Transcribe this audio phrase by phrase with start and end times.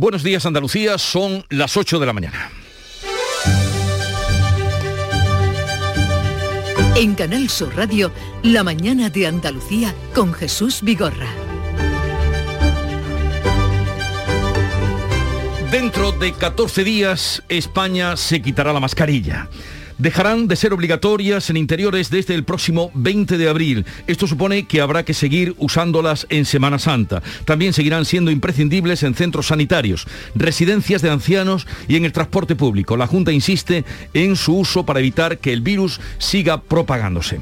[0.00, 2.50] Buenos días Andalucía, son las 8 de la mañana.
[6.96, 8.10] En Canal Sur Radio,
[8.42, 11.28] La mañana de Andalucía con Jesús Vigorra.
[15.70, 19.50] Dentro de 14 días, España se quitará la mascarilla
[20.00, 23.86] dejarán de ser obligatorias en interiores desde el próximo 20 de abril.
[24.06, 27.22] Esto supone que habrá que seguir usándolas en Semana Santa.
[27.44, 32.96] También seguirán siendo imprescindibles en centros sanitarios, residencias de ancianos y en el transporte público.
[32.96, 37.40] La Junta insiste en su uso para evitar que el virus siga propagándose.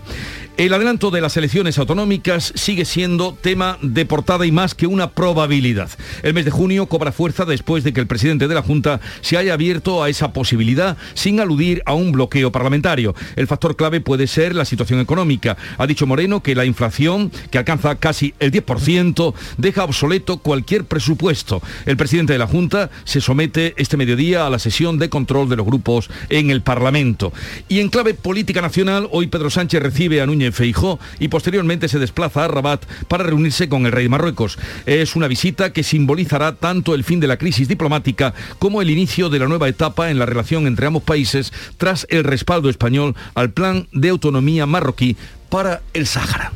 [0.59, 5.13] El adelanto de las elecciones autonómicas sigue siendo tema de portada y más que una
[5.13, 5.89] probabilidad.
[6.25, 9.37] El mes de junio cobra fuerza después de que el presidente de la Junta se
[9.37, 13.15] haya abierto a esa posibilidad sin aludir a un bloqueo parlamentario.
[13.37, 15.57] El factor clave puede ser la situación económica.
[15.79, 21.63] Ha dicho Moreno que la inflación, que alcanza casi el 10%, deja obsoleto cualquier presupuesto.
[21.87, 25.55] El presidente de la Junta se somete este mediodía a la sesión de control de
[25.55, 27.33] los grupos en el Parlamento.
[27.69, 31.99] Y en clave política nacional, hoy Pedro Sánchez recibe a Núñez Feijó y posteriormente se
[31.99, 34.59] desplaza a Rabat para reunirse con el rey de Marruecos.
[34.87, 39.29] Es una visita que simbolizará tanto el fin de la crisis diplomática como el inicio
[39.29, 43.51] de la nueva etapa en la relación entre ambos países tras el respaldo español al
[43.51, 45.17] plan de autonomía marroquí
[45.49, 46.53] para el Sáhara.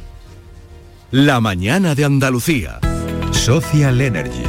[1.10, 2.80] La mañana de Andalucía.
[3.32, 4.44] Social Energy.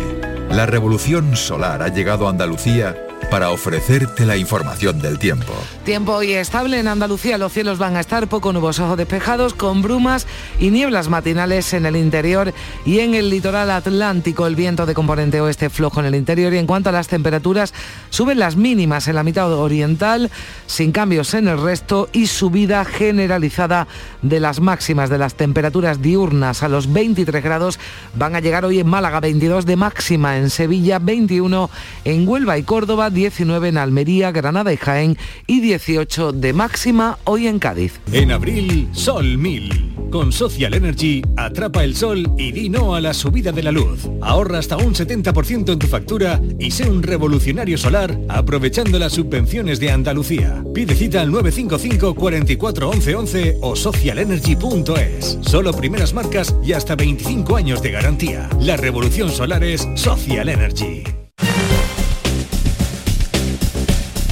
[0.49, 2.95] La revolución solar ha llegado a Andalucía
[3.29, 5.53] para ofrecerte la información del tiempo.
[5.83, 7.37] Tiempo hoy estable en Andalucía.
[7.37, 10.27] Los cielos van a estar poco nubosos o despejados con brumas
[10.59, 12.53] y nieblas matinales en el interior
[12.85, 14.47] y en el litoral atlántico.
[14.47, 17.73] El viento de componente oeste flojo en el interior y en cuanto a las temperaturas
[18.09, 20.31] suben las mínimas en la mitad oriental
[20.65, 23.87] sin cambios en el resto y subida generalizada
[24.21, 27.79] de las máximas de las temperaturas diurnas a los 23 grados
[28.15, 31.69] van a llegar hoy en Málaga 22 de máxima en Sevilla 21
[32.05, 37.47] en Huelva y Córdoba 19 en Almería, Granada y Jaén y 18 de máxima hoy
[37.47, 37.99] en Cádiz.
[38.11, 39.93] En abril, Sol 1000.
[40.13, 44.07] Con Social Energy, atrapa el sol y di no a la subida de la luz.
[44.21, 49.79] Ahorra hasta un 70% en tu factura y sé un revolucionario solar aprovechando las subvenciones
[49.79, 50.63] de Andalucía.
[50.71, 55.39] Pide cita al 955 44 11 11 o socialenergy.es.
[55.41, 58.49] Solo primeras marcas y hasta 25 años de garantía.
[58.59, 61.22] La revolución solar es Social Energy.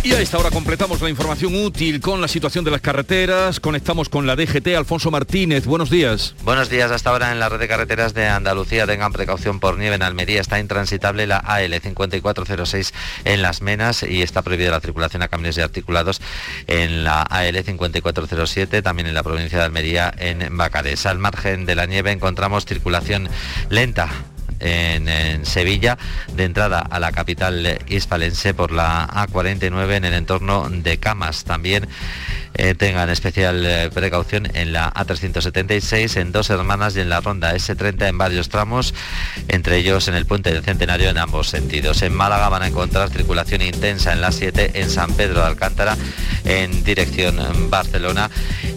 [0.04, 3.60] Y a esta hora completamos la información útil con la situación de las carreteras.
[3.60, 4.70] Conectamos con la DGT.
[4.76, 6.34] Alfonso Martínez, buenos días.
[6.42, 6.90] Buenos días.
[6.90, 10.42] Hasta ahora en la red de carreteras de Andalucía tengan precaución por nieve en Almería.
[10.42, 12.94] Está intransitable la AL 5406
[13.26, 16.20] en Las Menas y está prohibida la circulación a camiones y articulados
[16.66, 21.06] en la AL 5407, también en la provincia de Almería en Bacares.
[21.06, 23.30] Al margen de la nieve encontramos circulación
[23.70, 24.10] lenta
[24.62, 25.98] en, Sevilla,
[26.34, 31.44] de entrada a la capital hispalense por la A49 en el entorno de Camas.
[31.44, 31.88] También
[32.54, 37.56] eh, tengan especial eh, precaución en la A376, en Dos Hermanas y en la ronda
[37.56, 38.94] S30 en varios tramos,
[39.48, 42.02] entre ellos en el puente del Centenario en ambos sentidos.
[42.02, 45.98] En Málaga van a encontrar circulación intensa en la 7 en San Pedro de Alcántara
[46.46, 47.40] en dirección
[47.70, 48.30] Barcelona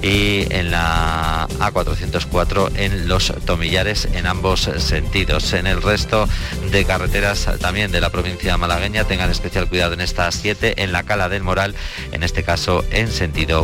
[0.02, 5.52] y en la A404 en Los Tomillares en ambos sentidos.
[5.52, 6.28] En el resto
[6.70, 11.02] de carreteras también de la provincia malagueña tengan especial cuidado en esta 7 en la
[11.02, 11.74] Cala del Moral,
[12.12, 13.63] en este caso en sentido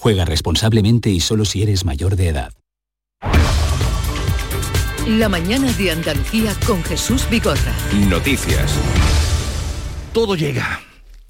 [0.00, 2.54] Juega responsablemente y solo si eres mayor de edad.
[5.06, 7.74] La mañana de Andalucía con Jesús Bigorra.
[8.08, 8.78] Noticias.
[10.14, 10.80] Todo llega.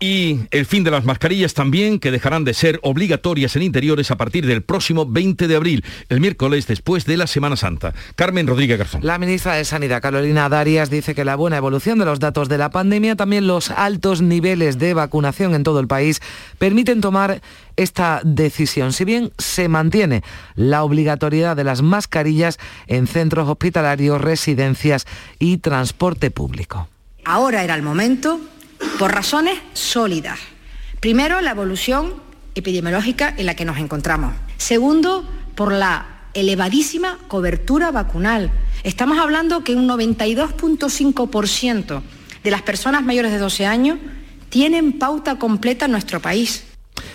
[0.03, 4.17] Y el fin de las mascarillas también, que dejarán de ser obligatorias en interiores a
[4.17, 7.93] partir del próximo 20 de abril, el miércoles después de la Semana Santa.
[8.17, 9.03] Carmen Rodríguez Garzón.
[9.05, 12.57] La ministra de Sanidad, Carolina Darias, dice que la buena evolución de los datos de
[12.57, 16.23] la pandemia, también los altos niveles de vacunación en todo el país,
[16.59, 17.43] permiten tomar
[17.77, 18.95] esta decisión.
[18.95, 20.23] Si bien se mantiene
[20.55, 25.07] la obligatoriedad de las mascarillas en centros hospitalarios, residencias
[25.39, 26.89] y transporte público.
[27.27, 28.41] Ahora era el momento
[28.99, 30.39] por razones sólidas.
[31.01, 32.15] Primero, la evolución
[32.55, 34.35] epidemiológica en la que nos encontramos.
[34.57, 38.51] Segundo, por la elevadísima cobertura vacunal.
[38.85, 42.03] Estamos hablando que un 92.5%
[42.43, 43.99] de las personas mayores de 12 años
[44.49, 46.65] tienen pauta completa en nuestro país.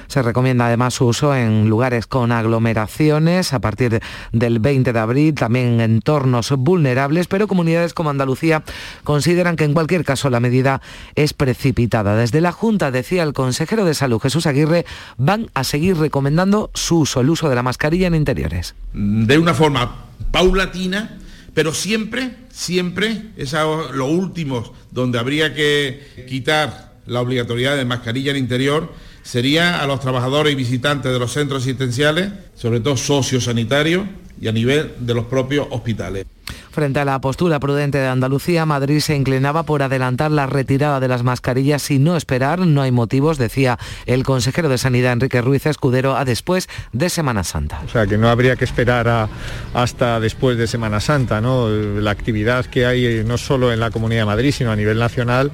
[0.07, 5.34] Se recomienda además su uso en lugares con aglomeraciones a partir del 20 de abril,
[5.36, 8.63] también en entornos vulnerables, pero comunidades como Andalucía
[9.04, 10.81] consideran que en cualquier caso la medida
[11.16, 12.16] es precipitada.
[12.16, 14.86] Desde la Junta, decía el consejero de Salud Jesús Aguirre,
[15.18, 18.75] van a seguir recomendando su uso, el uso de la mascarilla en interiores.
[18.94, 21.18] De una forma paulatina,
[21.54, 28.38] pero siempre, siempre, es lo último donde habría que quitar la obligatoriedad de mascarilla en
[28.38, 28.94] interior
[29.25, 34.06] sería a los trabajadores y visitantes de los centros asistenciales, sobre todo sociosanitarios
[34.39, 36.25] y a nivel de los propios hospitales.
[36.72, 41.07] Frente a la postura prudente de Andalucía, Madrid se inclinaba por adelantar la retirada de
[41.07, 42.60] las mascarillas y no esperar.
[42.60, 47.44] No hay motivos, decía el consejero de Sanidad Enrique Ruiz Escudero, a después de Semana
[47.44, 47.81] Santa.
[47.86, 49.30] O sea, que no habría que esperar
[49.74, 51.42] hasta después de Semana Santa.
[51.42, 51.69] ¿no?
[51.69, 55.00] La actividad que hay eh, no solo en la Comunidad de Madrid, sino a nivel
[55.00, 55.51] nacional,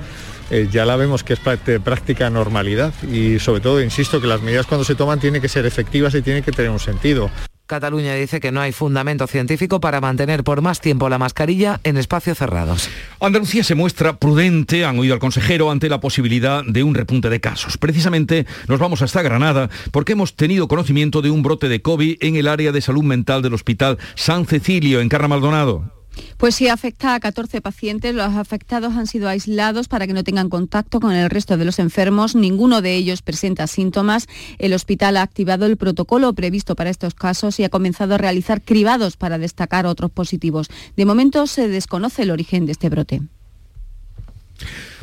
[0.51, 4.67] eh, ya la vemos que es práctica normalidad y sobre todo, insisto, que las medidas
[4.67, 7.31] cuando se toman tienen que ser efectivas y tienen que tener un sentido.
[7.71, 11.95] Cataluña dice que no hay fundamento científico para mantener por más tiempo la mascarilla en
[11.95, 12.89] espacios cerrados.
[13.21, 17.39] Andalucía se muestra prudente, han oído al consejero, ante la posibilidad de un repunte de
[17.39, 17.77] casos.
[17.77, 22.35] Precisamente nos vamos hasta Granada porque hemos tenido conocimiento de un brote de COVID en
[22.35, 26.00] el área de salud mental del Hospital San Cecilio, en Carra Maldonado.
[26.37, 28.15] Pues sí, afecta a 14 pacientes.
[28.15, 31.79] Los afectados han sido aislados para que no tengan contacto con el resto de los
[31.79, 32.35] enfermos.
[32.35, 34.27] Ninguno de ellos presenta síntomas.
[34.57, 38.61] El hospital ha activado el protocolo previsto para estos casos y ha comenzado a realizar
[38.61, 40.67] cribados para destacar otros positivos.
[40.95, 43.21] De momento se desconoce el origen de este brote.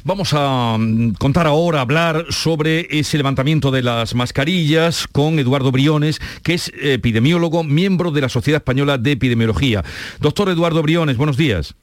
[0.09, 6.19] Vamos a mm, contar ahora, hablar sobre ese levantamiento de las mascarillas con Eduardo Briones,
[6.43, 9.85] que es epidemiólogo, miembro de la Sociedad Española de Epidemiología.
[10.19, 11.75] Doctor Eduardo Briones, buenos días.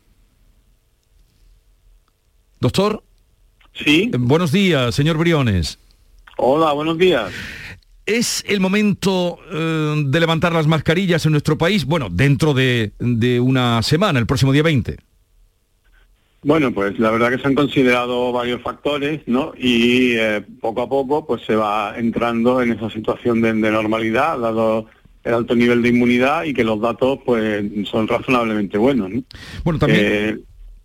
[2.60, 3.04] Doctor.
[3.74, 4.10] Sí.
[4.12, 5.78] Eh, buenos días, señor Briones.
[6.38, 7.32] Hola, buenos días.
[8.08, 11.86] ¿Es el momento eh, de levantar las mascarillas en nuestro país?
[11.86, 14.98] Bueno, dentro de, de una semana, el próximo día 20.
[16.46, 19.54] Bueno, pues la verdad que se han considerado varios factores, ¿no?
[19.58, 24.86] Y eh, poco a poco pues se va entrando en esa situación de, normalidad, dado
[25.24, 29.10] el alto nivel de inmunidad y que los datos pues son razonablemente buenos.
[29.10, 29.24] ¿no?
[29.64, 30.06] Bueno, también...
[30.06, 30.38] Eh,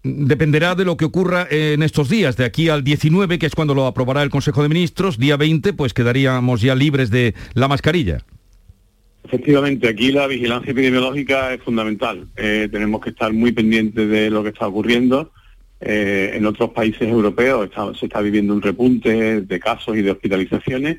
[0.03, 3.75] dependerá de lo que ocurra en estos días, de aquí al 19, que es cuando
[3.75, 8.25] lo aprobará el Consejo de Ministros, día 20, pues quedaríamos ya libres de la mascarilla.
[9.25, 12.29] Efectivamente, aquí la vigilancia epidemiológica es fundamental.
[12.39, 15.31] Eh, tenemos que estar muy pendientes de lo que está ocurriendo
[15.81, 20.99] eh, en otros países europeos se está viviendo un repunte de casos y de hospitalizaciones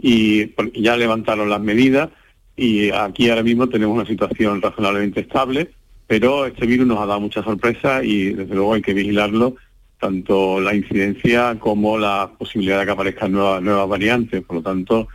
[0.00, 2.10] y ya levantaron las medidas
[2.58, 5.70] y aquí ahora mismo tenemos una situación razonablemente estable,
[6.08, 9.54] pero este virus nos ha dado mucha sorpresa y desde luego hay que vigilarlo,
[10.00, 14.42] tanto la incidencia como la posibilidad de que aparezcan nuevas, nuevas variantes.
[14.42, 15.06] Por lo tanto,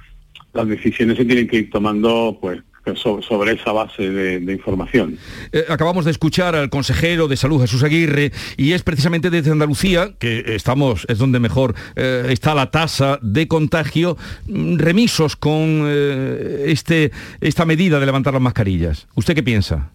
[0.54, 2.62] las decisiones se tienen que ir tomando pues
[2.96, 5.18] sobre esa base de, información.
[5.52, 10.14] Eh, acabamos de escuchar al consejero de Salud, Jesús Aguirre, y es precisamente desde Andalucía,
[10.20, 16.66] que estamos, es donde mejor eh, está la tasa de contagio, mm, remisos con eh,
[16.68, 19.08] este, esta medida de levantar las mascarillas.
[19.16, 19.92] ¿Usted qué piensa?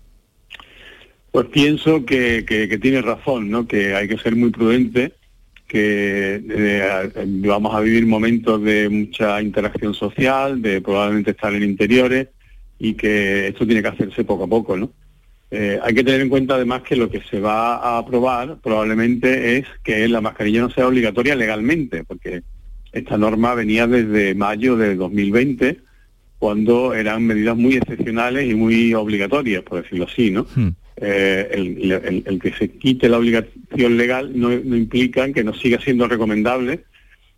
[1.30, 3.66] Pues pienso que, que tiene razón, ¿no?
[3.66, 5.12] que hay que ser muy prudente
[5.66, 6.42] que
[7.46, 12.28] vamos a vivir momentos de mucha interacción social, de probablemente estar en interiores
[12.78, 14.92] y que esto tiene que hacerse poco a poco, ¿no?
[15.50, 19.56] Eh, hay que tener en cuenta además que lo que se va a aprobar probablemente
[19.56, 22.42] es que la mascarilla no sea obligatoria legalmente, porque
[22.92, 25.78] esta norma venía desde mayo de 2020,
[26.38, 30.46] cuando eran medidas muy excepcionales y muy obligatorias, por decirlo así, ¿no?
[30.54, 30.68] Hmm.
[31.00, 31.48] Eh,
[32.26, 36.84] el, que se quite la obligación legal no, no implica que no siga siendo recomendable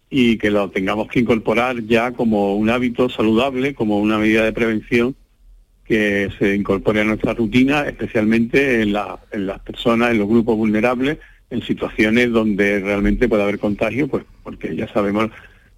[0.08, 4.52] y que lo tengamos que incorporar ya como un hábito saludable, como una medida de
[4.54, 5.14] prevención
[5.90, 8.94] que se incorpore a nuestra rutina, especialmente en,
[9.32, 11.18] en las personas, en los grupos vulnerables,
[11.50, 15.32] en situaciones donde realmente puede haber contagio, pues porque ya sabemos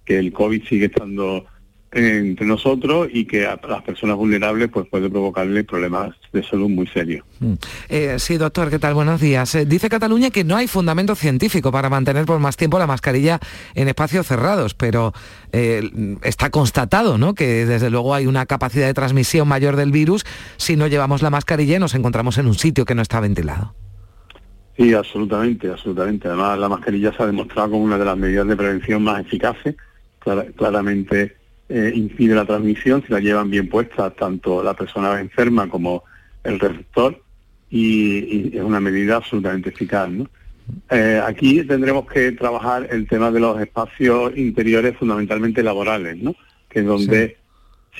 [0.05, 1.47] que el COVID sigue estando
[1.93, 6.87] entre nosotros y que a las personas vulnerables pues puede provocarle problemas de salud muy
[6.87, 7.23] serios.
[7.39, 7.53] Mm.
[7.89, 8.95] Eh, sí, doctor, ¿qué tal?
[8.95, 9.53] Buenos días.
[9.55, 13.39] Eh, dice Cataluña que no hay fundamento científico para mantener por más tiempo la mascarilla
[13.75, 15.13] en espacios cerrados, pero
[15.51, 17.35] eh, está constatado ¿no?
[17.35, 20.25] que desde luego hay una capacidad de transmisión mayor del virus
[20.57, 23.75] si no llevamos la mascarilla y nos encontramos en un sitio que no está ventilado.
[24.75, 26.27] Sí, absolutamente, absolutamente.
[26.27, 29.75] Además, la mascarilla se ha demostrado como una de las medidas de prevención más eficaces,
[30.55, 31.42] claramente
[31.75, 36.03] eh, impide la transmisión si la llevan bien puestas tanto la persona enferma como
[36.43, 37.19] el receptor
[37.67, 40.07] y, es una medida absolutamente eficaz.
[40.07, 40.29] ¿no?
[40.91, 46.35] Eh, aquí tendremos que trabajar el tema de los espacios interiores fundamentalmente laborales, ¿no?
[46.69, 47.37] Que es donde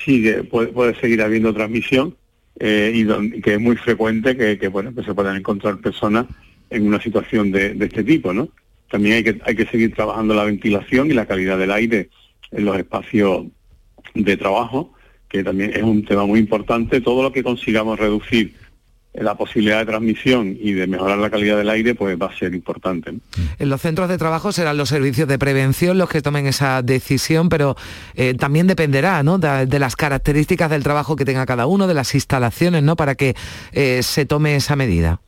[0.04, 2.14] sigue, puede, seguir habiendo transmisión
[2.60, 6.26] eh, y donde, que es muy frecuente que, bueno, que se puedan encontrar personas
[6.70, 8.50] en una situación de, de, este tipo, ¿no?
[8.88, 12.08] También hay que, hay que seguir trabajando la ventilación y la calidad del aire
[12.52, 13.46] en los espacios
[14.14, 14.92] de trabajo,
[15.28, 17.00] que también es un tema muy importante.
[17.00, 18.54] Todo lo que consigamos reducir
[19.14, 22.52] la posibilidad de transmisión y de mejorar la calidad del aire, pues va a ser
[22.52, 23.12] importante.
[23.58, 27.48] En los centros de trabajo serán los servicios de prevención los que tomen esa decisión,
[27.48, 27.76] pero
[28.16, 29.38] eh, también dependerá ¿no?
[29.38, 32.96] de, las características del trabajo que tenga cada uno, de las instalaciones, ¿no?
[32.96, 33.36] para que
[33.72, 35.20] eh, se tome esa medida.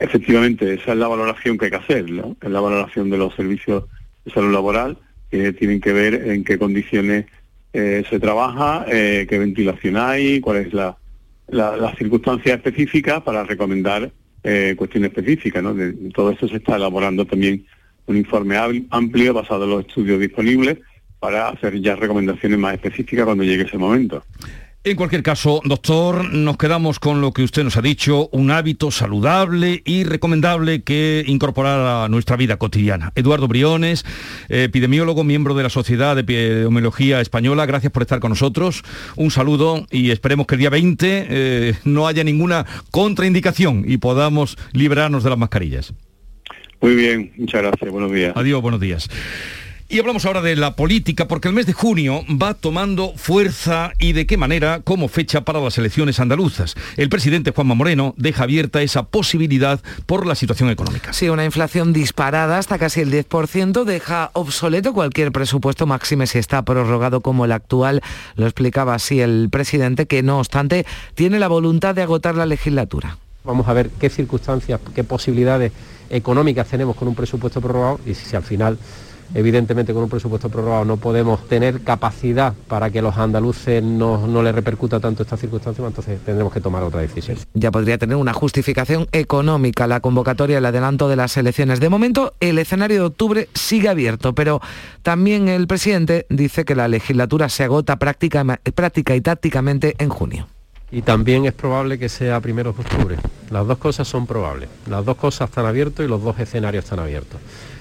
[0.00, 2.36] Efectivamente, esa es la valoración que hay que hacer, ¿no?
[2.40, 3.84] es la valoración de los servicios
[4.24, 4.98] de salud laboral,
[5.30, 7.26] que tienen que ver en qué condiciones
[7.72, 10.96] eh, se trabaja, qué ventilación hay, cuál es la
[11.96, 14.10] circunstancias específicas para recomendar
[14.42, 15.62] eh, cuestiones específicas.
[15.62, 15.74] ¿no?
[16.14, 17.66] Todo esto se está elaborando también
[18.06, 18.56] un informe
[18.90, 20.78] amplio basado en los estudios disponibles
[21.18, 24.24] para hacer ya recomendaciones más específicas cuando llegue ese momento.
[24.84, 28.92] En cualquier caso, doctor, nos quedamos con lo que usted nos ha dicho, un hábito
[28.92, 33.12] saludable y recomendable que incorporar a nuestra vida cotidiana.
[33.16, 34.06] Eduardo Briones,
[34.48, 38.84] epidemiólogo, miembro de la Sociedad de Epidemiología Española, gracias por estar con nosotros.
[39.16, 44.56] Un saludo y esperemos que el día 20 eh, no haya ninguna contraindicación y podamos
[44.72, 45.92] librarnos de las mascarillas.
[46.80, 48.32] Muy bien, muchas gracias, buenos días.
[48.36, 49.10] Adiós, buenos días.
[49.90, 54.12] Y hablamos ahora de la política, porque el mes de junio va tomando fuerza y
[54.12, 56.74] de qué manera como fecha para las elecciones andaluzas.
[56.98, 61.14] El presidente Juanma Moreno deja abierta esa posibilidad por la situación económica.
[61.14, 66.60] Sí, una inflación disparada hasta casi el 10% deja obsoleto cualquier presupuesto máxime si está
[66.66, 68.02] prorrogado como el actual.
[68.36, 73.16] Lo explicaba así el presidente, que no obstante tiene la voluntad de agotar la legislatura.
[73.42, 75.72] Vamos a ver qué circunstancias, qué posibilidades
[76.10, 78.76] económicas tenemos con un presupuesto prorrogado y si al final
[79.34, 84.42] Evidentemente con un presupuesto prorrogado no podemos tener capacidad para que los andaluces no, no
[84.42, 87.36] les repercuta tanto esta circunstancia, entonces tendremos que tomar otra decisión.
[87.54, 91.80] Ya podría tener una justificación económica la convocatoria, el adelanto de las elecciones.
[91.80, 94.60] De momento, el escenario de octubre sigue abierto, pero
[95.02, 98.44] también el presidente dice que la legislatura se agota práctica,
[98.74, 100.46] práctica y tácticamente en junio
[100.90, 103.16] y también es probable que sea primero de octubre.
[103.50, 104.70] Las dos cosas son probables.
[104.88, 107.38] Las dos cosas están abiertas y los dos escenarios están abiertos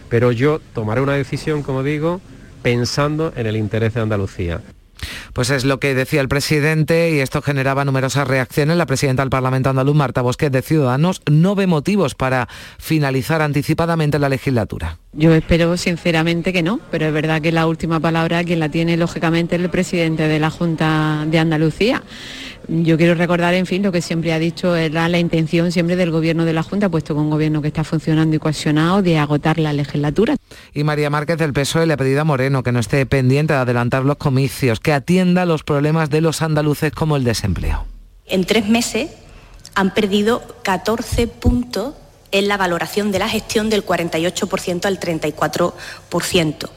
[0.10, 2.22] pero yo tomaré una decisión, como digo,
[2.62, 4.62] pensando en el interés de Andalucía.
[5.34, 8.78] Pues es lo que decía el presidente y esto generaba numerosas reacciones.
[8.78, 12.48] La presidenta del Parlamento andaluz, Marta Bosquet de Ciudadanos, no ve motivos para
[12.80, 14.98] finalizar anticipadamente la legislatura.
[15.14, 18.98] Yo espero sinceramente que no, pero es verdad que la última palabra quien la tiene
[18.98, 22.04] lógicamente es el presidente de la Junta de Andalucía.
[22.70, 26.12] Yo quiero recordar, en fin, lo que siempre ha dicho, era la intención siempre del
[26.12, 29.58] gobierno de la Junta, puesto que un gobierno que está funcionando y cohesionado, de agotar
[29.58, 30.36] la legislatura.
[30.74, 33.60] Y María Márquez del PSOE le ha pedido a Moreno que no esté pendiente de
[33.60, 37.86] adelantar los comicios, que atienda los problemas de los andaluces como el desempleo.
[38.26, 39.12] En tres meses
[39.74, 41.94] han perdido 14 puntos
[42.32, 46.70] en la valoración de la gestión del 48% al 34%.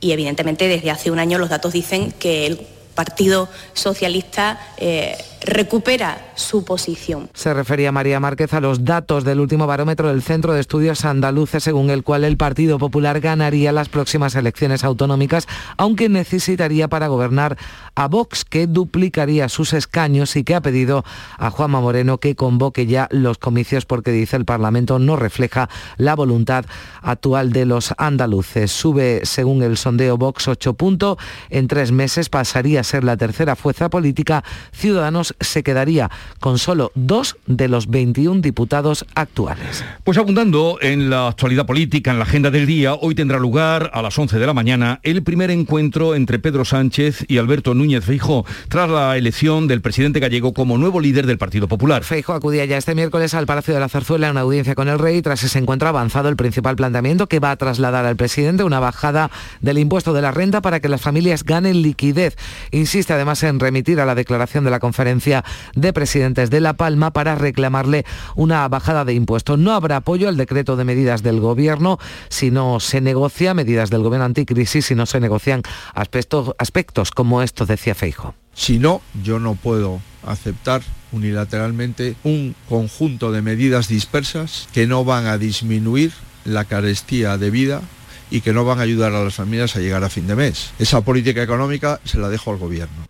[0.00, 6.32] Y evidentemente desde hace un año los datos dicen que el Partido Socialista eh, recupera
[6.34, 7.30] su posición.
[7.34, 11.64] Se refería María Márquez a los datos del último barómetro del Centro de Estudios Andaluces,
[11.64, 17.56] según el cual el Partido Popular ganaría las próximas elecciones autonómicas, aunque necesitaría para gobernar
[17.94, 21.04] a Vox, que duplicaría sus escaños y que ha pedido
[21.38, 26.14] a Juanma Moreno que convoque ya los comicios porque dice el Parlamento no refleja la
[26.14, 26.64] voluntad
[27.02, 28.70] actual de los andaluces.
[28.70, 31.18] Sube, según el sondeo Vox, 8 puntos.
[31.48, 34.44] En tres meses pasaría ser la tercera fuerza política.
[34.72, 36.10] Ciudadanos se quedaría
[36.40, 39.84] con solo dos de los 21 diputados actuales.
[40.04, 44.02] Pues abundando en la actualidad política, en la agenda del día, hoy tendrá lugar a
[44.02, 48.44] las 11 de la mañana el primer encuentro entre Pedro Sánchez y Alberto Núñez Feijo
[48.68, 52.04] tras la elección del presidente gallego como nuevo líder del Partido Popular.
[52.04, 54.98] Feijo acudía ya este miércoles al Palacio de la Zarzuela en una audiencia con el
[54.98, 55.22] rey.
[55.22, 59.30] Tras ese encuentro avanzado el principal planteamiento que va a trasladar al presidente una bajada
[59.60, 62.36] del impuesto de la renta para que las familias ganen liquidez.
[62.70, 67.12] Insiste además en remitir a la declaración de la conferencia de Presidentes de La Palma
[67.12, 68.04] para reclamarle
[68.36, 69.58] una bajada de impuestos.
[69.58, 71.98] No habrá apoyo al decreto de medidas del Gobierno
[72.28, 75.62] si no se negocia medidas del Gobierno anticrisis, si no se negocian
[75.94, 78.34] aspectos, aspectos como estos, decía Feijo.
[78.54, 85.26] Si no, yo no puedo aceptar unilateralmente un conjunto de medidas dispersas que no van
[85.26, 86.12] a disminuir
[86.44, 87.82] la carestía de vida
[88.30, 90.70] y que no van a ayudar a las familias a llegar a fin de mes.
[90.78, 93.06] Esa política económica se la dejo al gobierno.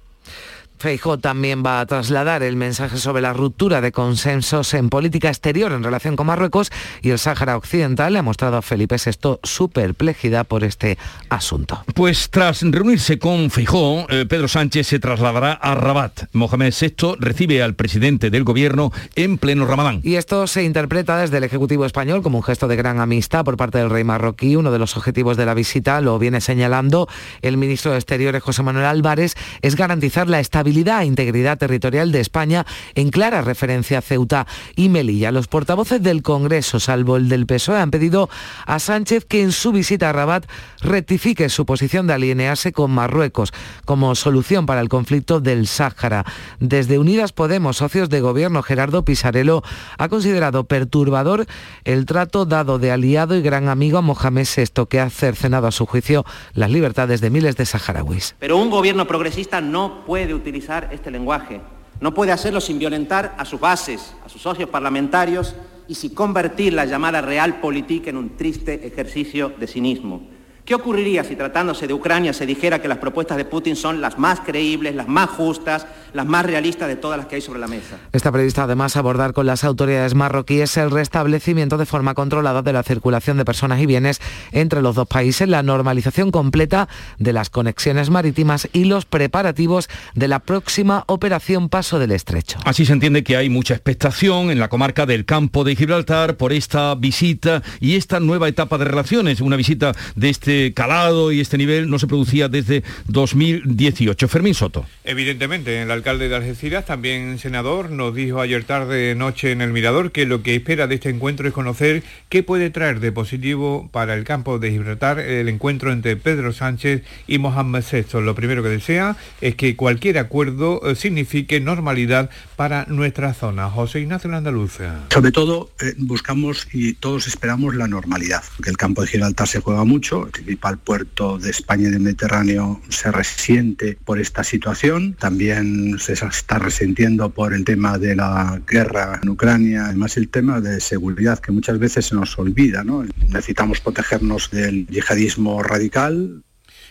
[0.81, 5.73] Feijó también va a trasladar el mensaje sobre la ruptura de consensos en política exterior
[5.73, 6.73] en relación con Marruecos
[7.03, 8.15] y el Sáhara Occidental.
[8.15, 10.97] Le ha mostrado a Felipe VI su perplejidad por este
[11.29, 11.85] asunto.
[11.95, 16.31] Pues tras reunirse con Feijó, eh, Pedro Sánchez se trasladará a Rabat.
[16.33, 20.01] Mohamed VI recibe al presidente del gobierno en pleno Ramadán.
[20.03, 23.59] Y esto se interpreta desde el Ejecutivo español como un gesto de gran amistad por
[23.59, 24.57] parte del rey marroquí.
[24.57, 27.07] Uno de los objetivos de la visita, lo viene señalando
[27.43, 32.21] el ministro de Exteriores José Manuel Álvarez, es garantizar la estabilidad e integridad territorial de
[32.21, 34.47] España en clara referencia a Ceuta
[34.77, 35.33] y Melilla.
[35.33, 38.31] Los portavoces del Congreso, salvo el del PSOE, han pedido
[38.67, 40.47] a Sánchez que en su visita a Rabat
[40.81, 43.53] rectifique su posición de alinearse con Marruecos
[43.85, 46.25] como solución para el conflicto del Sáhara.
[46.61, 49.63] Desde Unidas Podemos, socios de gobierno, Gerardo Pisarello
[49.99, 51.47] ha considerado perturbador
[51.85, 55.73] el trato dado de aliado y gran amigo a Mohamed VI, que ha cercenado a
[55.73, 56.25] su juicio
[56.55, 58.37] las libertades de miles de saharauis.
[58.39, 60.60] Pero un gobierno progresista no puede utilizar
[60.91, 61.61] este lenguaje.
[62.01, 65.55] No puede hacerlo sin violentar a sus bases, a sus socios parlamentarios
[65.87, 70.23] y sin convertir la llamada realpolitik en un triste ejercicio de cinismo.
[70.65, 74.19] ¿Qué ocurriría si tratándose de Ucrania se dijera que las propuestas de Putin son las
[74.19, 77.67] más creíbles, las más justas, las más realistas de todas las que hay sobre la
[77.67, 77.99] mesa?
[78.13, 82.83] Está previsto además abordar con las autoridades marroquíes el restablecimiento de forma controlada de la
[82.83, 84.21] circulación de personas y bienes
[84.53, 86.89] entre los dos países, la normalización completa
[87.19, 92.59] de las conexiones marítimas y los preparativos de la próxima operación Paso del Estrecho.
[92.65, 96.53] Así se entiende que hay mucha expectación en la comarca del campo de Gibraltar por
[96.53, 101.59] esta visita y esta nueva etapa de relaciones, una visita de este calado y este
[101.59, 104.29] nivel no se producía desde 2018.
[104.29, 104.87] Fermín Soto.
[105.05, 110.13] Evidentemente, el alcalde de Algeciras, también senador, nos dijo ayer tarde noche en el Mirador
[110.13, 114.15] que lo que espera de este encuentro es conocer qué puede traer de positivo para
[114.15, 118.21] el campo de Gibraltar el encuentro entre Pedro Sánchez y Mohamed VI.
[118.21, 123.71] Lo primero que desea es que cualquier acuerdo eh, signifique normalidad para nuestra zona.
[123.71, 125.07] José Ignacio Andalucía.
[125.11, 129.61] Sobre todo eh, buscamos y todos esperamos la normalidad, que el campo de Gibraltar se
[129.61, 135.15] juega mucho, principal puerto de España y del Mediterráneo se resiente por esta situación.
[135.19, 140.61] También se está resintiendo por el tema de la guerra en Ucrania, además el tema
[140.61, 142.85] de seguridad que muchas veces se nos olvida.
[143.29, 146.43] Necesitamos protegernos del yihadismo radical,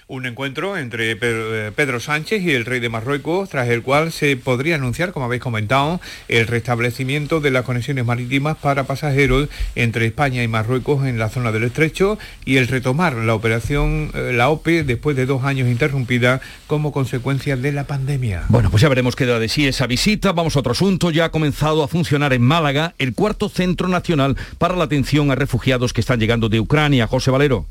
[0.09, 4.35] un encuentro entre eh, Pedro Sánchez y el rey de Marruecos, tras el cual se
[4.37, 10.41] podría anunciar, como habéis comentado, el restablecimiento de las conexiones marítimas para pasajeros entre España
[10.41, 14.83] y Marruecos en la zona del estrecho y el retomar la operación, eh, la OPE,
[14.83, 18.45] después de dos años interrumpida como consecuencia de la pandemia.
[18.49, 20.31] Bueno, pues ya veremos qué da de sí esa visita.
[20.31, 21.11] Vamos a otro asunto.
[21.11, 25.35] Ya ha comenzado a funcionar en Málaga el cuarto centro nacional para la atención a
[25.35, 27.05] refugiados que están llegando de Ucrania.
[27.05, 27.67] José Valero.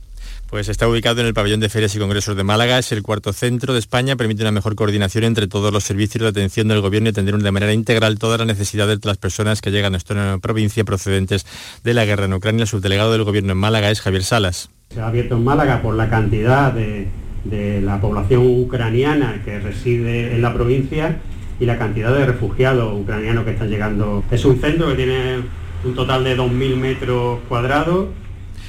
[0.49, 3.35] Pues está ubicado en el pabellón de ferias y congresos de Málaga, es el cuarto
[3.35, 7.09] centro de España, permite una mejor coordinación entre todos los servicios de atención del gobierno
[7.09, 10.39] y atender de manera integral todas las necesidades de las personas que llegan a esta
[10.39, 11.45] provincia procedentes
[11.85, 12.63] de la guerra en Ucrania.
[12.63, 14.71] El subdelegado del gobierno en Málaga es Javier Salas.
[14.89, 17.09] Se ha abierto en Málaga por la cantidad de,
[17.45, 21.19] de la población ucraniana que reside en la provincia
[21.61, 24.25] y la cantidad de refugiados ucranianos que están llegando.
[24.31, 25.43] Es un centro que tiene
[25.85, 28.07] un total de 2.000 metros cuadrados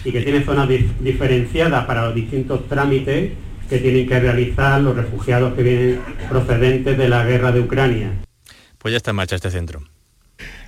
[0.03, 3.31] y que tiene zonas diferenciadas para los distintos trámites
[3.69, 8.11] que tienen que realizar los refugiados que vienen procedentes de la guerra de Ucrania.
[8.77, 9.81] Pues ya está en marcha este centro.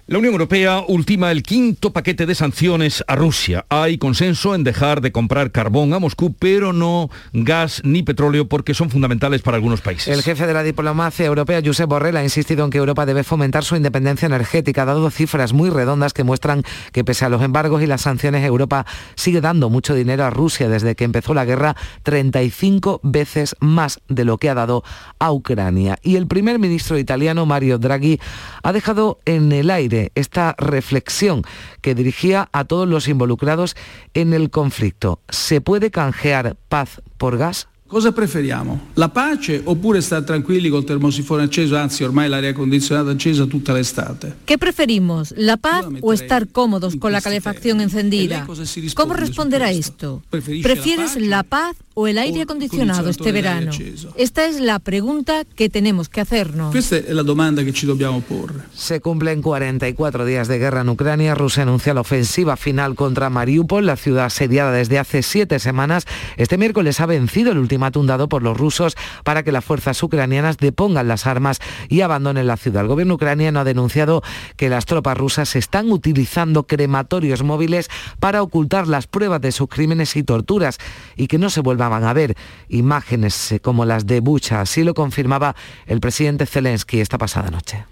[0.07, 3.65] La Unión Europea ultima el quinto paquete de sanciones a Rusia.
[3.69, 8.73] Hay consenso en dejar de comprar carbón a Moscú, pero no gas ni petróleo porque
[8.73, 10.07] son fundamentales para algunos países.
[10.07, 13.63] El jefe de la diplomacia europea, Josep Borrell, ha insistido en que Europa debe fomentar
[13.63, 17.83] su independencia energética, ha dado cifras muy redondas que muestran que pese a los embargos
[17.83, 21.75] y las sanciones, Europa sigue dando mucho dinero a Rusia desde que empezó la guerra,
[22.03, 24.83] 35 veces más de lo que ha dado
[25.19, 25.99] a Ucrania.
[26.01, 28.19] Y el primer ministro italiano, Mario Draghi,
[28.63, 31.43] ha dejado en el aire esta reflexión
[31.81, 33.75] que dirigía a todos los involucrados
[34.13, 35.19] en el conflicto.
[35.29, 37.67] ¿Se puede canjear paz por gas?
[37.91, 38.79] Cosa preferiamo?
[38.95, 44.33] La pace oppure stare tranquilli col termosifone acceso, anzi ormai l'aria condizionata accesa tutta l'estate?
[44.45, 45.33] ¿Qué preferimos?
[45.35, 48.47] ¿La paz o estar cómodos con la calefacción encendida?
[48.95, 50.23] ¿Cómo responder a esto?
[50.29, 53.71] ¿Prefieres la paz o el aire acondicionado este verano?
[54.15, 56.75] Esta es la pregunta que tenemos que hacernos.
[56.75, 58.61] Esta es la demanda que ci dobbiamo porre.
[58.75, 61.33] Se cumplen 44 días de guerra en Ucrania.
[61.35, 66.05] Rusia anuncia la ofensiva final contra Mariupol, la ciudad asediada desde hace siete semanas.
[66.37, 70.57] Este miércoles ha vencido el último ultimátum por los rusos para que las fuerzas ucranianas
[70.57, 72.81] depongan las armas y abandonen la ciudad.
[72.81, 74.21] El gobierno ucraniano ha denunciado
[74.57, 80.17] que las tropas rusas están utilizando crematorios móviles para ocultar las pruebas de sus crímenes
[80.17, 80.79] y torturas
[81.15, 82.03] y que no se vuelva temblaban.
[82.03, 82.35] A ver,
[82.69, 85.55] imágenes eh, como las de Bucha, así lo confirmaba
[85.87, 87.85] el presidente Zelensky esta pasada noche.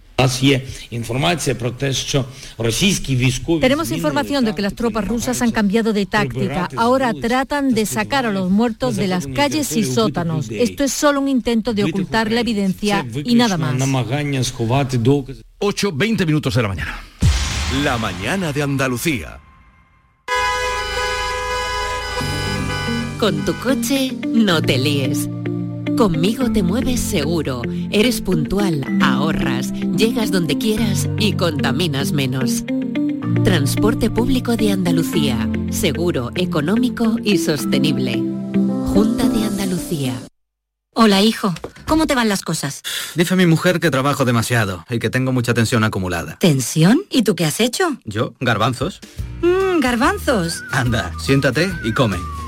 [3.62, 6.68] Tenemos información de que las tropas rusas han cambiado de táctica.
[6.76, 10.50] Ahora tratan de sacar a los muertos de las calles y sótanos.
[10.50, 13.76] Esto es solo un intento de ocultar la evidencia y nada más.
[15.60, 17.00] 8, 20 minutos de la mañana.
[17.82, 19.40] La mañana de Andalucía.
[23.20, 25.28] Con tu coche no te líes.
[25.98, 32.64] Conmigo te mueves seguro, eres puntual, ahorras, llegas donde quieras y contaminas menos.
[33.44, 38.14] Transporte público de Andalucía, seguro, económico y sostenible.
[38.94, 40.18] Junta de Andalucía.
[40.96, 41.54] Hola hijo,
[41.86, 42.84] ¿cómo te van las cosas?
[43.16, 46.38] Dice mi mujer que trabajo demasiado y que tengo mucha tensión acumulada.
[46.40, 47.02] ¿Tensión?
[47.10, 47.98] ¿Y tú qué has hecho?
[48.06, 49.02] Yo, garbanzos.
[49.42, 50.64] Mmm, garbanzos.
[50.72, 52.18] Anda, siéntate y come.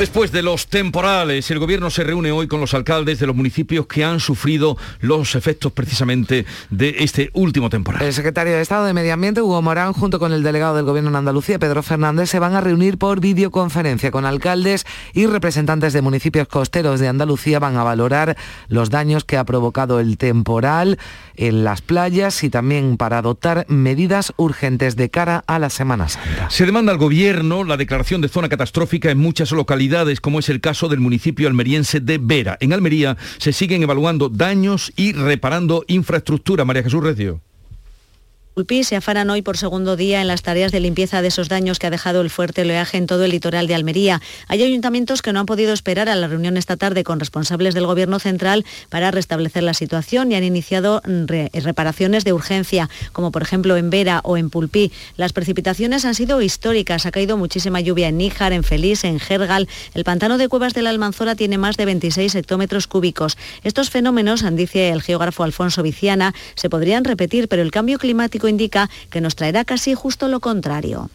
[0.00, 3.86] Después de los temporales, el gobierno se reúne hoy con los alcaldes de los municipios
[3.86, 8.00] que han sufrido los efectos precisamente de este último temporal.
[8.00, 11.10] El secretario de Estado de Medio Ambiente, Hugo Morán, junto con el delegado del gobierno
[11.10, 16.00] en Andalucía, Pedro Fernández, se van a reunir por videoconferencia con alcaldes y representantes de
[16.00, 17.58] municipios costeros de Andalucía.
[17.58, 20.98] Van a valorar los daños que ha provocado el temporal
[21.36, 26.48] en las playas y también para adoptar medidas urgentes de cara a la Semana Santa.
[26.48, 29.89] Se demanda al gobierno la declaración de zona catastrófica en muchas localidades
[30.20, 32.56] como es el caso del municipio almeriense de Vera.
[32.60, 36.64] En Almería se siguen evaluando daños y reparando infraestructura.
[36.64, 37.40] María Jesús Recio.
[38.54, 41.78] Pulpí se afanan hoy por segundo día en las tareas de limpieza de esos daños
[41.78, 44.20] que ha dejado el fuerte oleaje en todo el litoral de Almería.
[44.48, 47.86] Hay ayuntamientos que no han podido esperar a la reunión esta tarde con responsables del
[47.86, 51.00] Gobierno central para restablecer la situación y han iniciado
[51.54, 54.90] reparaciones de urgencia, como por ejemplo en Vera o en Pulpí.
[55.16, 57.06] Las precipitaciones han sido históricas.
[57.06, 59.68] Ha caído muchísima lluvia en Níjar, en Feliz, en Gergal.
[59.94, 63.38] El pantano de Cuevas de la Almanzora tiene más de 26 hectómetros cúbicos.
[63.62, 68.90] Estos fenómenos, dice el geógrafo Alfonso Viciana, se podrían repetir, pero el cambio climático indica
[69.10, 71.10] que nos traerá casi justo lo contrario.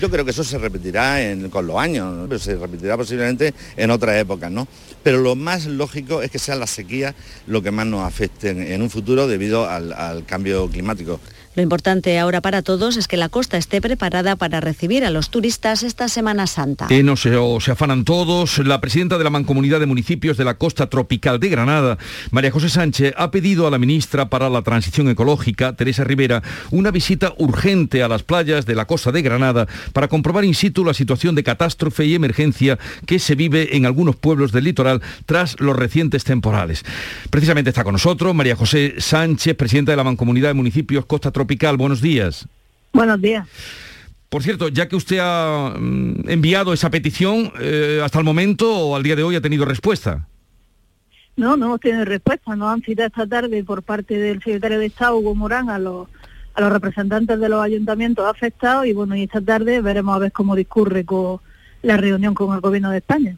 [0.00, 1.18] Yo creo que eso se repetirá
[1.50, 4.68] con los años, se repetirá posiblemente en otras épocas, ¿no?
[5.02, 7.14] Pero lo más lógico es que sea la sequía
[7.46, 11.18] lo que más nos afecte en, un futuro debido al cambio climático.
[11.54, 15.30] Lo importante ahora para todos es que la costa esté preparada para recibir a los
[15.30, 16.88] turistas esta Semana Santa.
[16.88, 18.58] Que no se, se afanan todos.
[18.58, 21.96] La presidenta de la Mancomunidad de Municipios de la Costa Tropical de Granada,
[22.32, 26.90] María José Sánchez, ha pedido a la ministra para la Transición Ecológica, Teresa Rivera, una
[26.90, 30.92] visita urgente a las playas de la costa de Granada para comprobar in situ la
[30.92, 35.76] situación de catástrofe y emergencia que se vive en algunos pueblos del litoral tras los
[35.76, 36.82] recientes temporales.
[37.30, 41.43] Precisamente está con nosotros María José Sánchez, presidenta de la Mancomunidad de Municipios Costa Tropical
[41.76, 42.48] Buenos días.
[42.92, 43.46] Buenos días.
[44.28, 48.96] Por cierto, ya que usted ha mm, enviado esa petición, eh, hasta el momento o
[48.96, 50.26] al día de hoy ha tenido respuesta.
[51.36, 52.56] No, no hemos tenido respuesta.
[52.56, 56.08] Nos han citado esta tarde por parte del secretario de Estado, Hugo Morán, a los,
[56.54, 60.32] a los representantes de los ayuntamientos afectados y bueno, y esta tarde veremos a ver
[60.32, 61.40] cómo discurre con
[61.84, 63.36] la reunión con el Gobierno de España.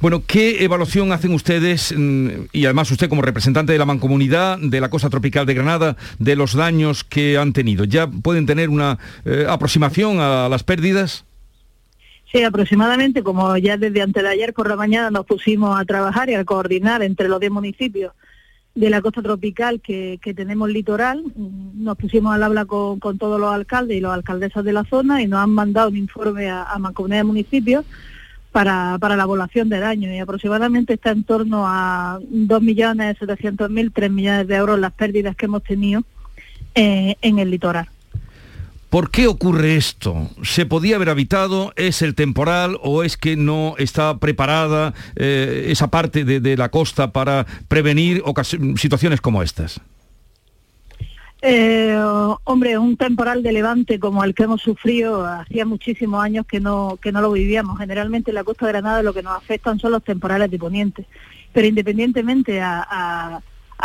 [0.00, 4.80] Bueno, ¿qué evaluación hacen ustedes, mm, y además usted como representante de la mancomunidad de
[4.80, 7.84] la costa tropical de Granada, de los daños que han tenido?
[7.84, 11.24] ¿Ya pueden tener una eh, aproximación a las pérdidas?
[12.30, 16.28] Sí, aproximadamente, como ya desde antes de ayer por la mañana nos pusimos a trabajar
[16.28, 18.12] y a coordinar entre los 10 municipios
[18.74, 23.96] de la costa tropical que, tenemos litoral, nos pusimos al habla con, todos los alcaldes
[23.96, 27.20] y los alcaldesas de la zona y nos han mandado un informe a, a Mancomunidad
[27.20, 27.84] de Municipios
[28.50, 34.48] para, para, la evaluación de daño y aproximadamente está en torno a 2.700.000, 3 millones
[34.48, 36.02] de euros las pérdidas que hemos tenido
[36.74, 37.88] eh, en el litoral.
[38.94, 40.30] ¿Por qué ocurre esto?
[40.44, 41.72] ¿Se podía haber habitado?
[41.74, 47.10] ¿Es el temporal o es que no está preparada eh, esa parte de, la costa
[47.10, 48.22] para prevenir
[48.76, 49.80] situaciones como estas?
[51.42, 51.98] Eh,
[52.44, 56.96] hombre, un temporal de levante como el que hemos sufrido hacía muchísimos años que no,
[57.02, 57.76] que no lo vivíamos.
[57.80, 61.04] Generalmente en la costa de Granada lo que nos afectan son los temporales de poniente.
[61.52, 63.40] Pero independientemente a a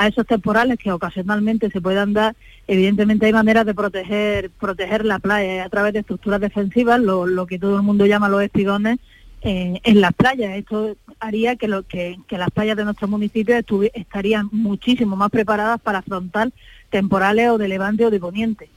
[0.08, 2.36] esos temporales que ocasionalmente se puedan dar,
[2.67, 7.60] evidentemente hay maneras de proteger, proteger la playa a través de estructuras defensivas, lo, que
[7.60, 8.99] todo el mundo llama los espigones,
[9.41, 10.56] eh, en las playas.
[10.58, 13.56] Esto haría que, lo, que, las playas de nuestro municipio
[13.93, 16.52] estarían muchísimo más preparadas para afrontar
[16.89, 18.69] temporales o de levante o de poniente.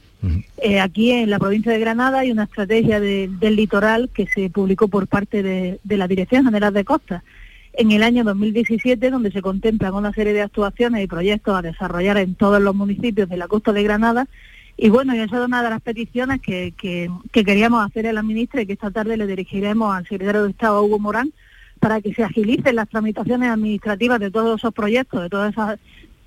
[0.59, 4.87] Eh, aquí en la provincia de Granada hay una estrategia del litoral que se publicó
[4.87, 7.25] por parte de, de la Dirección General de Costas
[7.75, 12.19] en el año 2017, donde se contemplan una serie de actuaciones y proyectos a desarrollar
[12.19, 14.29] en todos los municipios de la costa de Granada.
[14.77, 18.23] Y bueno, y esa es una de las peticiones que, que, queríamos hacer a la
[18.23, 21.33] ministra y que esta tarde le dirigiremos al secretario de Estado, Hugo Morán,
[21.81, 25.79] para que se agilicen las tramitaciones administrativas de todos esos proyectos, de todas esas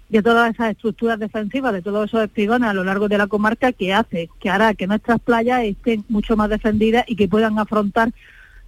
[0.07, 3.71] de todas esas estructuras defensivas, de todos esos espigones a lo largo de la comarca
[3.71, 8.11] que hace, que hará que nuestras playas estén mucho más defendidas y que puedan afrontar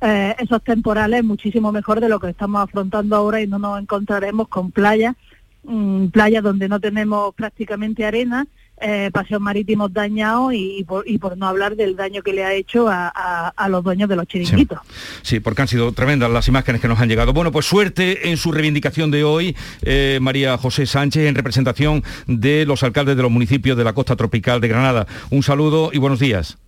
[0.01, 4.47] eh, esos temporales muchísimo mejor de lo que estamos afrontando ahora y no nos encontraremos
[4.47, 5.15] con playas,
[5.63, 8.45] mm, playas donde no tenemos prácticamente arena,
[8.79, 13.51] eh, paseos marítimos dañados y, por, no hablar del daño que le ha hecho a,
[13.69, 14.79] los dueños de los chiringuitos.
[15.23, 15.39] Sí.
[15.39, 17.33] porque han sido tremendas las imágenes que nos han llegado.
[17.33, 22.65] Bueno, pues suerte en su reivindicación de hoy, eh, María José Sánchez, en representación de
[22.65, 25.07] los alcaldes de los municipios de la costa tropical de Granada.
[25.31, 26.59] Un saludo y buenos días.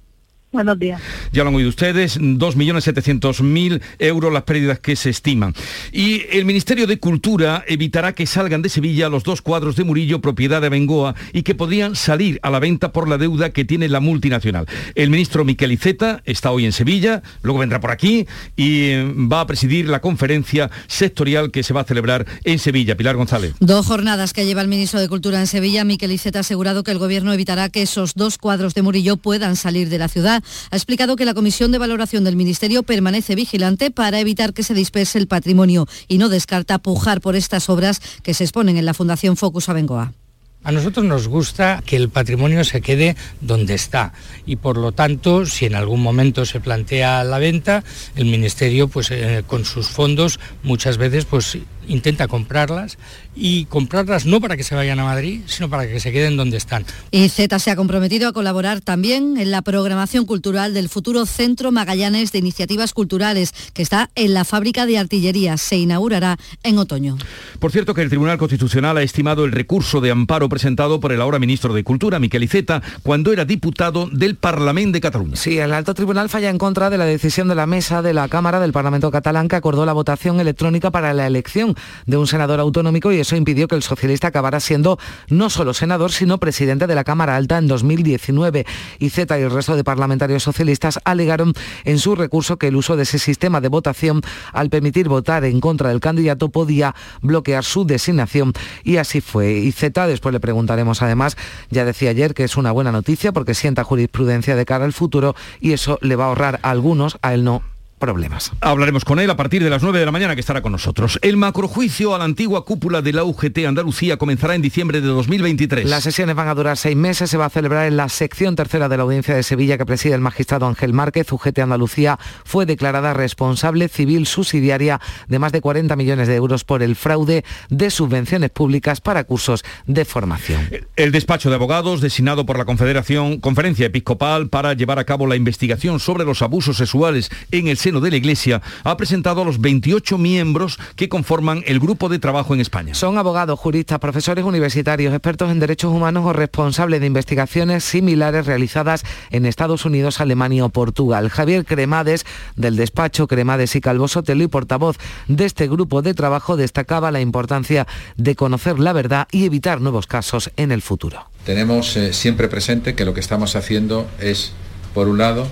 [0.52, 1.00] Buenos días.
[1.32, 5.54] Ya lo han oído ustedes, 2.700.000 euros las pérdidas que se estiman.
[5.92, 10.22] Y el Ministerio de Cultura evitará que salgan de Sevilla los dos cuadros de Murillo,
[10.22, 13.90] propiedad de Bengoa, y que podrían salir a la venta por la deuda que tiene
[13.90, 14.66] la multinacional.
[14.96, 19.42] El ministro Miquel Iceta está hoy en Sevilla, luego vendrá por aquí y eh, va
[19.42, 22.98] a presidir la conferencia sectorial que se va a celebrar en Sevilla.
[22.98, 23.54] Pilar González.
[23.60, 25.84] Dos jornadas que lleva el ministro de Cultura en Sevilla.
[25.84, 29.56] Miquel Iceta ha asegurado que el gobierno evitará que esos dos cuadros de Murillo puedan
[29.56, 30.38] salir de la ciudad
[30.71, 34.73] ha explicado que la Comisión de Valoración del Ministerio permanece vigilante para evitar que se
[34.73, 38.93] disperse el patrimonio y no descarta pujar por estas obras que se exponen en la
[38.93, 40.13] Fundación Focus Abengoa.
[40.62, 44.12] A nosotros nos gusta que el patrimonio se quede donde está
[44.45, 47.86] y por lo tanto, si en algún momento se plantea la venta,
[48.17, 51.58] el Ministerio pues eh, con sus fondos muchas veces pues
[51.89, 52.97] intenta comprarlas
[53.36, 56.58] y comprarlas no para que se vayan a Madrid, sino para que se queden donde
[56.58, 56.86] están.
[57.12, 61.71] Y Z se ha comprometido a colaborar también en la programación cultural del futuro Centro
[61.71, 65.58] Magallanes de Iniciativas Culturales, que está en la fábrica de artillería.
[65.58, 67.17] Se inaugurará en otoño.
[67.60, 71.21] Por cierto, que el Tribunal Constitucional ha estimado el recurso de amparo presentado por el
[71.21, 75.36] ahora ministro de Cultura, Miquel Iceta, cuando era diputado del Parlamento de Cataluña.
[75.36, 78.28] Sí, el alto tribunal falla en contra de la decisión de la mesa de la
[78.28, 81.75] Cámara del Parlamento catalán que acordó la votación electrónica para la elección
[82.06, 86.12] de un senador autonómico y eso impidió que el socialista acabara siendo no solo senador,
[86.12, 88.65] sino presidente de la Cámara Alta en 2019.
[89.00, 91.54] Y Z y el resto de parlamentarios socialistas alegaron
[91.86, 94.22] en su recurso que el uso de ese sistema de votación,
[94.54, 98.54] al permitir votar en contra del candidato, podía bloquear su designación.
[98.84, 99.52] Y así fue.
[99.52, 101.38] Y Z, después le preguntaremos además,
[101.70, 105.36] ya decía ayer que es una buena noticia porque sienta jurisprudencia de cara al futuro
[105.60, 107.62] y eso le va a ahorrar a algunos, a él no,
[108.00, 108.52] problemas.
[108.62, 111.20] Hablaremos con él a partir de las 9 de la mañana que estará con nosotros.
[111.22, 115.88] El macrojuicio a la antigua cúpula de la UGT Andalucía comenzará en diciembre de 2023.
[115.88, 117.30] Las sesiones van a durar seis meses.
[117.30, 120.16] Se va a celebrar en la sección tercera de la audiencia de Sevilla que preside
[120.16, 121.32] el magistrado Ángel Márquez.
[121.32, 126.82] UGT Andalucía fue declarada responsable civil subsidiaria de más de 40 millones de euros por
[126.82, 130.70] el fraude de subvenciones públicas para cursos de formación.
[130.96, 135.36] El despacho de abogados designado por la Confederación Conferencia Episcopal para llevar a cabo la
[135.36, 140.19] investigación sobre los abusos sexuales en el de la Iglesia ha presentado a los 28
[140.19, 142.93] miembros que conforman el grupo de trabajo en España.
[142.93, 149.04] Son abogados, juristas, profesores universitarios, expertos en derechos humanos o responsables de investigaciones similares realizadas
[149.32, 151.30] en Estados Unidos, Alemania o Portugal.
[151.30, 152.25] Javier Cremades,
[152.56, 154.97] del despacho Cremades y Calvo Sotelo y portavoz
[155.28, 160.06] de este grupo de trabajo, destacaba la importancia de conocer la verdad y evitar nuevos
[160.06, 161.25] casos en el futuro.
[161.45, 164.52] Tenemos eh, siempre presente que lo que estamos haciendo es,
[164.93, 165.47] por un lado,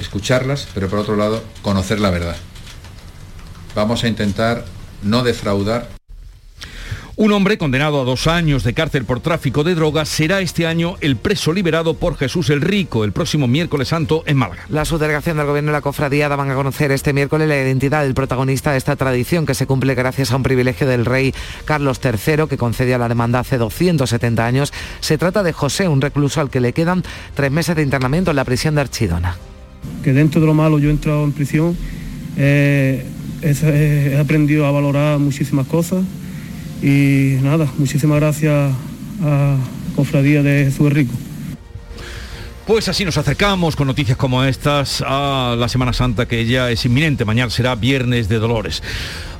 [0.00, 2.36] escucharlas, pero por otro lado, conocer la verdad.
[3.74, 4.64] Vamos a intentar
[5.02, 5.88] no defraudar
[7.20, 10.94] un hombre condenado a dos años de cárcel por tráfico de drogas será este año
[11.00, 14.66] el preso liberado por Jesús el Rico el próximo miércoles santo en Málaga.
[14.68, 18.14] La subdelegación del gobierno y la cofradía van a conocer este miércoles la identidad del
[18.14, 21.34] protagonista de esta tradición que se cumple gracias a un privilegio del rey
[21.64, 24.72] Carlos III que concedió a la demanda hace 270 años.
[25.00, 27.02] Se trata de José, un recluso al que le quedan
[27.34, 29.36] tres meses de internamiento en la prisión de Archidona
[30.02, 31.76] que dentro de lo malo yo he entrado en prisión,
[32.36, 33.04] eh,
[33.42, 36.04] he, aprendido a valorar muchísimas cosas
[36.82, 38.72] y nada, muchísimas gracias
[39.22, 39.56] a
[39.96, 41.12] Cofradía de Jesús Rico.
[42.66, 46.84] Pues así nos acercamos con noticias como estas a la Semana Santa que ya es
[46.84, 47.24] inminente.
[47.24, 48.82] Mañana será Viernes de Dolores.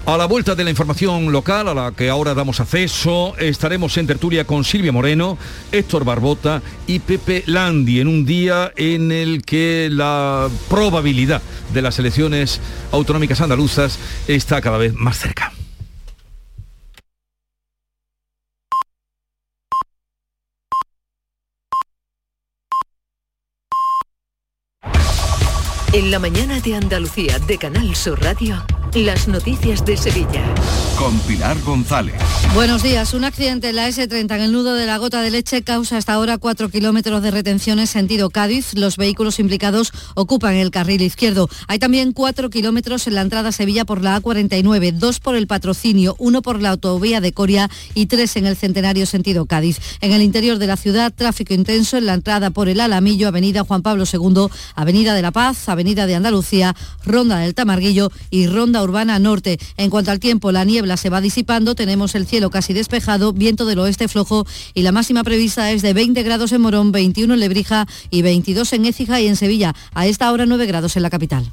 [0.09, 4.07] A la vuelta de la información local a la que ahora damos acceso, estaremos en
[4.07, 5.37] tertulia con Silvia Moreno,
[5.71, 11.43] Héctor Barbota y Pepe Landi en un día en el que la probabilidad
[11.75, 12.59] de las elecciones
[12.91, 15.53] autonómicas andaluzas está cada vez más cerca.
[25.93, 28.65] En la mañana de Andalucía de Canal Sur Radio.
[29.05, 30.43] Las noticias de Sevilla.
[30.99, 32.17] Con Pilar González.
[32.53, 33.15] Buenos días.
[33.15, 36.15] Un accidente en la S30 en el nudo de la gota de leche causa hasta
[36.15, 38.75] ahora 4 kilómetros de retención en sentido Cádiz.
[38.75, 41.49] Los vehículos implicados ocupan el carril izquierdo.
[41.69, 45.47] Hay también 4 kilómetros en la entrada a Sevilla por la A49, 2 por el
[45.47, 49.79] patrocinio, 1 por la autovía de Coria y 3 en el centenario sentido Cádiz.
[50.01, 53.63] En el interior de la ciudad, tráfico intenso en la entrada por el Alamillo, Avenida
[53.63, 58.88] Juan Pablo II, Avenida de la Paz, Avenida de Andalucía, Ronda del Tamarguillo y Ronda
[58.89, 59.59] Urbana Norte.
[59.77, 63.67] En cuanto al tiempo, la niebla se va disipando, tenemos el cielo casi despejado, viento
[63.67, 67.41] del oeste flojo y la máxima prevista es de 20 grados en Morón, 21 en
[67.41, 69.75] Lebrija y 22 en Écija y en Sevilla.
[69.95, 71.53] A esta hora 9 grados en la capital.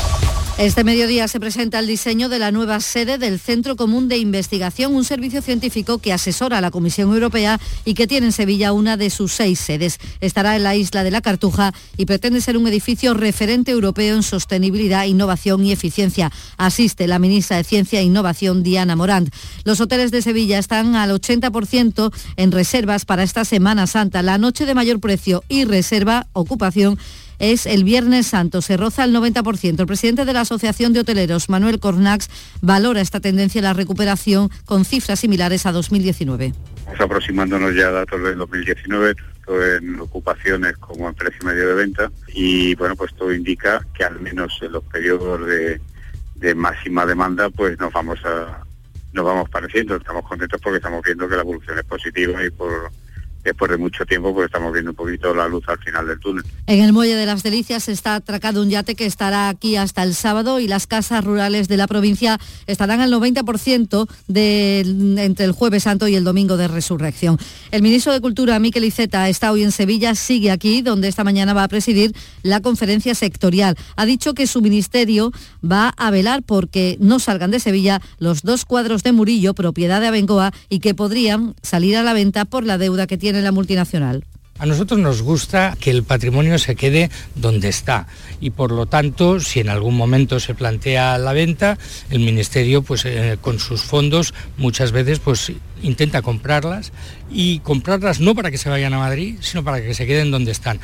[0.57, 4.93] este mediodía se presenta el diseño de la nueva sede del Centro Común de Investigación,
[4.93, 8.95] un servicio científico que asesora a la Comisión Europea y que tiene en Sevilla una
[8.97, 9.97] de sus seis sedes.
[10.19, 14.23] Estará en la isla de la Cartuja y pretende ser un edificio referente europeo en
[14.23, 16.31] sostenibilidad, innovación y eficiencia.
[16.57, 19.33] Asiste la ministra de Ciencia e Innovación, Diana Morant.
[19.63, 24.21] Los hoteles de Sevilla están al 80% en reservas para esta Semana Santa.
[24.21, 26.99] La noche de mayor precio y reserva, ocupación,
[27.41, 28.61] es el Viernes Santo.
[28.61, 29.79] Se roza el 90%.
[29.79, 32.29] El presidente de la Asociación de Hoteleros, Manuel Cornax,
[32.61, 36.53] valora esta tendencia de la recuperación con cifras similares a 2019.
[36.77, 41.73] Estamos aproximándonos ya a datos del 2019, tanto en ocupaciones como en precio medio de
[41.73, 45.81] venta y bueno, pues todo indica que al menos en los periodos de,
[46.55, 48.63] máxima demanda pues nos vamos a
[49.13, 52.91] nos vamos pareciendo, estamos contentos porque estamos viendo que la evolución es positiva y por
[53.43, 56.43] después de mucho tiempo pues estamos viendo un poquito la luz al final del túnel.
[56.67, 60.15] En el Muelle de las Delicias está atracado un yate que estará aquí hasta el
[60.15, 64.79] sábado y las casas rurales de la provincia estarán al 90% de,
[65.17, 67.37] entre el jueves santo y el domingo de resurrección.
[67.71, 71.53] El ministro de Cultura, Miquel Iceta, está hoy en Sevilla, sigue aquí, donde esta mañana
[71.53, 73.75] va a presidir la conferencia sectorial.
[73.95, 75.31] Ha dicho que su ministerio
[75.63, 80.07] va a velar porque no salgan de Sevilla los dos cuadros de Murillo, propiedad de
[80.07, 83.51] Abengoa, y que podrían salir a la venta por la deuda que tiene en la
[83.51, 84.23] multinacional.
[84.61, 88.05] A nosotros nos gusta que el patrimonio se quede donde está
[88.39, 91.79] y por lo tanto, si en algún momento se plantea la venta,
[92.11, 96.91] el ministerio pues eh, con sus fondos muchas veces pues intenta comprarlas
[97.31, 100.51] y comprarlas no para que se vayan a Madrid, sino para que se queden donde
[100.51, 100.79] están.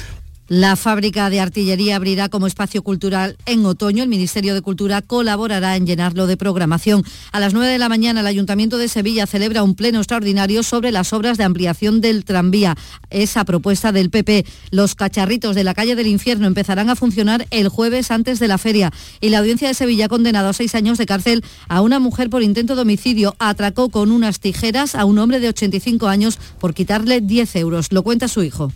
[0.50, 4.04] La fábrica de artillería abrirá como espacio cultural en otoño.
[4.04, 7.04] El Ministerio de Cultura colaborará en llenarlo de programación.
[7.34, 10.94] A las 9 de la mañana el Ayuntamiento de Sevilla celebra un pleno extraordinario sobre
[10.94, 12.78] las obras de ampliación del tranvía.
[13.10, 14.46] Esa propuesta del PP.
[14.72, 18.58] Los cacharritos de la calle del infierno empezarán a funcionar el jueves antes de la
[18.58, 18.94] feria.
[19.20, 22.42] Y la audiencia de Sevilla condenado a seis años de cárcel a una mujer por
[22.42, 23.36] intento de homicidio.
[23.40, 27.92] Atracó con unas tijeras a un hombre de 85 años por quitarle 10 euros.
[27.92, 28.72] Lo cuenta su hijo.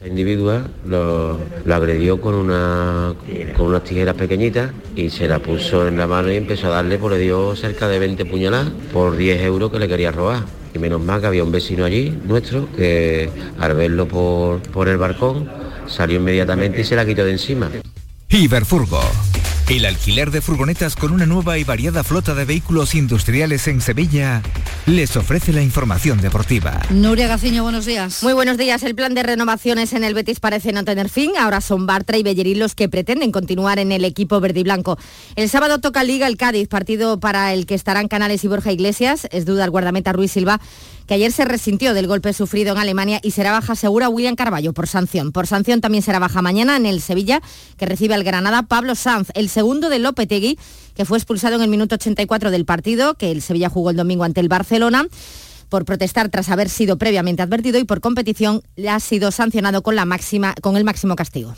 [0.00, 1.38] La individua lo,
[1.70, 3.14] agredió con, una,
[3.54, 6.96] con unas tijeras pequeñitas y se la puso en la mano y empezó a darle,
[6.96, 10.46] pues le dio cerca de 20 puñaladas por 10 euros que le quería robar.
[10.74, 14.96] Y menos mal que había un vecino allí, nuestro, que al verlo por, por el
[14.96, 15.50] balcón
[15.86, 17.68] salió inmediatamente y se la quitó de encima.
[18.30, 19.02] Iberfurgo
[19.76, 24.42] el alquiler de furgonetas con una nueva y variada flota de vehículos industriales en Sevilla
[24.86, 26.80] les ofrece la información deportiva.
[26.90, 28.22] Nuria Gaciño, buenos días.
[28.22, 28.82] Muy buenos días.
[28.82, 31.32] El plan de renovaciones en el Betis parece no tener fin.
[31.38, 34.98] Ahora son Bartra y Bellerín los que pretenden continuar en el equipo verde y blanco.
[35.36, 39.28] El sábado toca Liga el Cádiz, partido para el que estarán Canales y Borja Iglesias.
[39.30, 40.60] Es duda el guardameta Ruiz Silva
[41.10, 44.72] que ayer se resintió del golpe sufrido en Alemania y será baja segura William Carballo
[44.72, 45.32] por sanción.
[45.32, 47.42] Por sanción también será baja mañana en el Sevilla,
[47.76, 50.56] que recibe al Granada Pablo Sanz, el segundo de Lopetegui,
[50.94, 54.22] que fue expulsado en el minuto 84 del partido, que el Sevilla jugó el domingo
[54.22, 55.08] ante el Barcelona
[55.68, 59.96] por protestar tras haber sido previamente advertido y por competición le ha sido sancionado con,
[59.96, 61.56] la máxima, con el máximo castigo.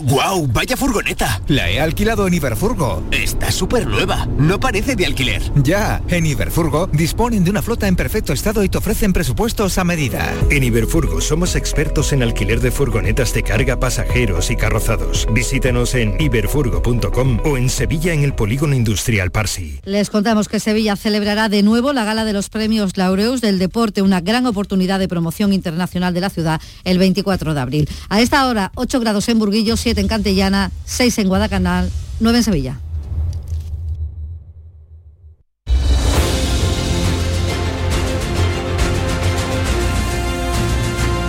[0.00, 0.46] ¡Guau!
[0.46, 1.42] ¡Vaya furgoneta!
[1.48, 3.02] La he alquilado en Iberfurgo.
[3.10, 4.28] Está súper nueva.
[4.38, 5.42] No parece de alquiler.
[5.56, 9.84] Ya, en Iberfurgo disponen de una flota en perfecto estado y te ofrecen presupuestos a
[9.84, 10.32] medida.
[10.50, 15.26] En Iberfurgo somos expertos en alquiler de furgonetas de carga, pasajeros y carrozados.
[15.32, 19.80] Visítenos en iberfurgo.com o en Sevilla en el Polígono Industrial Parsi.
[19.84, 24.02] Les contamos que Sevilla celebrará de nuevo la gala de los premios Laureus del deporte,
[24.02, 27.88] una gran oportunidad de promoción internacional de la ciudad el 24 de abril.
[28.08, 32.44] A esta hora, 8 grados en Burguillo, 7 en Cantellana, 6 en Guadalcanal, 9 en
[32.44, 32.78] Sevilla.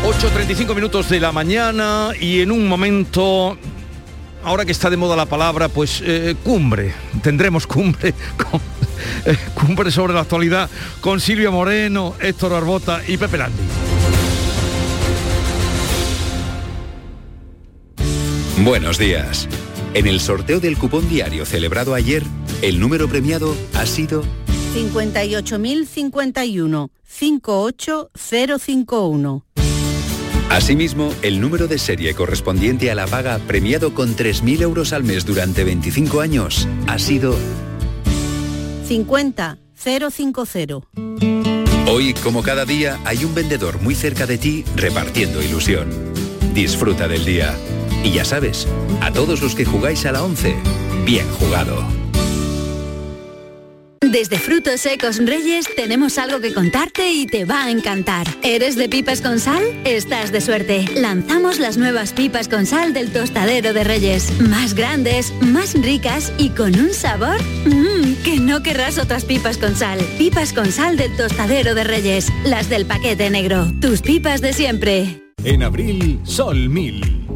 [0.04, 3.58] ...8.35 minutos de la mañana y en un momento
[4.44, 6.94] ahora que está de moda la palabra, pues eh, cumbre.
[7.22, 8.14] Tendremos cumbre,
[9.26, 13.64] eh, cumbre sobre la actualidad con Silvia Moreno, Héctor Arbota y Pepe Landi.
[18.64, 19.48] Buenos días.
[19.94, 22.24] En el sorteo del cupón diario celebrado ayer,
[22.62, 24.26] el número premiado ha sido
[24.76, 29.46] 58.051 58051.
[30.50, 35.26] Asimismo, el número de serie correspondiente a la paga premiado con 3.000 euros al mes
[35.26, 37.38] durante 25 años ha sido
[38.88, 39.58] 50050.
[41.88, 45.88] Hoy, como cada día, hay un vendedor muy cerca de ti repartiendo ilusión.
[46.54, 47.56] Disfruta del día.
[48.04, 48.68] Y ya sabes,
[49.02, 50.56] a todos los que jugáis a la 11,
[51.06, 51.84] bien jugado.
[54.02, 58.26] Desde Frutos Secos Reyes tenemos algo que contarte y te va a encantar.
[58.42, 59.62] ¿Eres de pipas con sal?
[59.86, 60.86] Estás de suerte.
[60.96, 64.32] Lanzamos las nuevas pipas con sal del tostadero de Reyes.
[64.42, 69.76] Más grandes, más ricas y con un sabor mmm, que no querrás otras pipas con
[69.76, 70.00] sal.
[70.18, 72.30] Pipas con sal del tostadero de Reyes.
[72.46, 73.68] Las del paquete negro.
[73.80, 75.22] Tus pipas de siempre.
[75.44, 77.29] En abril, Sol 1000.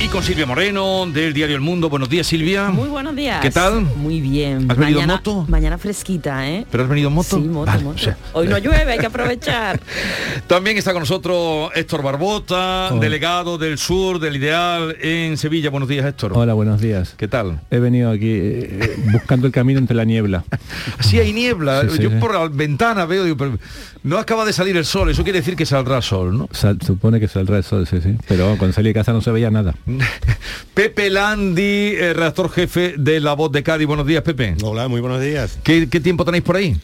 [0.00, 1.88] Y con Silvia Moreno del diario El Mundo.
[1.88, 2.68] Buenos días, Silvia.
[2.68, 3.40] Muy buenos días.
[3.40, 3.80] ¿Qué tal?
[3.96, 4.70] Muy bien.
[4.70, 5.46] ¿Has venido en Mañana- moto?
[5.48, 6.66] Mañana fresquita, ¿eh?
[6.70, 7.36] ¿Pero has venido en moto?
[7.38, 7.96] Sí, moto, Vale, moto.
[7.96, 9.80] o sea, Hoy no llueve, hay que aprovechar.
[10.46, 13.00] También está con nosotros Héctor Barbota, Hola.
[13.00, 15.70] delegado del sur del Ideal en Sevilla.
[15.70, 16.32] Buenos días, Héctor.
[16.34, 17.14] Hola, buenos días.
[17.16, 17.60] ¿Qué tal?
[17.70, 20.44] He venido aquí eh, buscando el camino entre la niebla.
[21.00, 21.82] Sí hay niebla.
[21.82, 22.16] Sí, sí, Yo sí.
[22.20, 23.58] por la ventana veo, digo, pero
[24.02, 25.08] no acaba de salir el sol.
[25.10, 26.48] Eso quiere decir que saldrá sol, ¿no?
[26.52, 28.16] Sal- supone que saldrá el sol, sí, sí.
[28.28, 29.74] Pero cuando salí de casa no se veía nada.
[30.74, 33.86] Pepe Landi, eh, redactor jefe de La Voz de Cádiz.
[33.86, 34.56] Buenos días, Pepe.
[34.62, 35.58] Hola, muy buenos días.
[35.62, 36.76] ¿Qué, qué tiempo tenéis por ahí?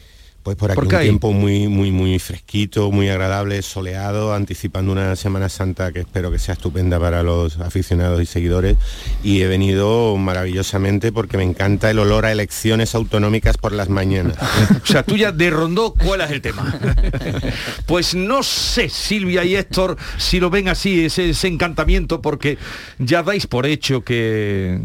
[0.43, 5.14] Pues por aquí ¿Por un tiempo muy, muy, muy fresquito, muy agradable, soleado, anticipando una
[5.14, 8.78] Semana Santa que espero que sea estupenda para los aficionados y seguidores.
[9.22, 14.36] Y he venido maravillosamente porque me encanta el olor a elecciones autonómicas por las mañanas.
[14.82, 16.78] O sea, tú ya de rondó cuál es el tema.
[17.86, 22.57] Pues no sé, Silvia y Héctor, si lo ven así, ese, ese encantamiento, porque
[22.99, 24.80] ya dais por hecho que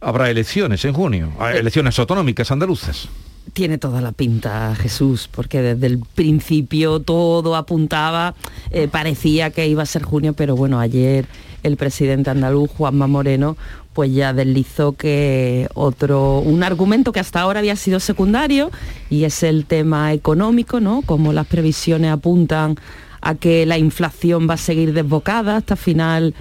[0.00, 3.08] habrá elecciones en junio, ah, elecciones autonómicas andaluzas.
[3.52, 8.34] Tiene toda la pinta, Jesús, porque desde el principio todo apuntaba,
[8.70, 11.26] eh, parecía que iba a ser junio, pero bueno, ayer
[11.62, 13.56] el presidente andaluz, Juanma Moreno,
[13.92, 18.70] pues ya deslizó que otro, un argumento que hasta ahora había sido secundario,
[19.08, 21.02] y es el tema económico, ¿no?
[21.02, 22.76] Como las previsiones apuntan
[23.20, 26.34] a que la inflación va a seguir desbocada hasta final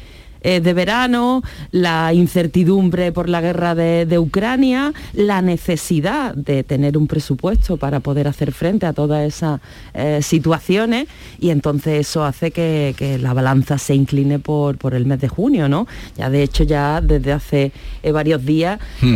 [0.44, 1.42] eh, de verano,
[1.72, 8.00] la incertidumbre por la guerra de, de Ucrania, la necesidad de tener un presupuesto para
[8.00, 9.62] poder hacer frente a todas esas
[9.94, 11.08] eh, situaciones
[11.40, 15.28] y entonces eso hace que, que la balanza se incline por, por el mes de
[15.30, 15.88] junio, ¿no?
[16.18, 17.72] Ya de hecho ya desde hace
[18.04, 19.16] eh, varios días Hmm.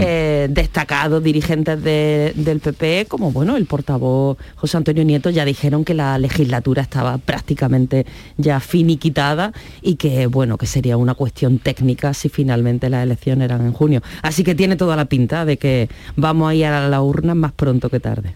[0.49, 5.93] destacados dirigentes de- del PP, como bueno, el portavoz José Antonio Nieto, ya dijeron que
[5.93, 8.05] la legislatura estaba prácticamente
[8.38, 9.51] ya finiquitada
[9.82, 14.01] y que bueno, que sería una cuestión técnica si finalmente las elecciones eran en junio.
[14.22, 17.51] Así que tiene toda la pinta de que vamos a ir a la urna más
[17.51, 18.34] pronto que tarde.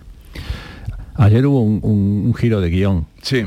[1.15, 3.05] Ayer hubo un, un- un giro de guion.
[3.21, 3.43] Sí.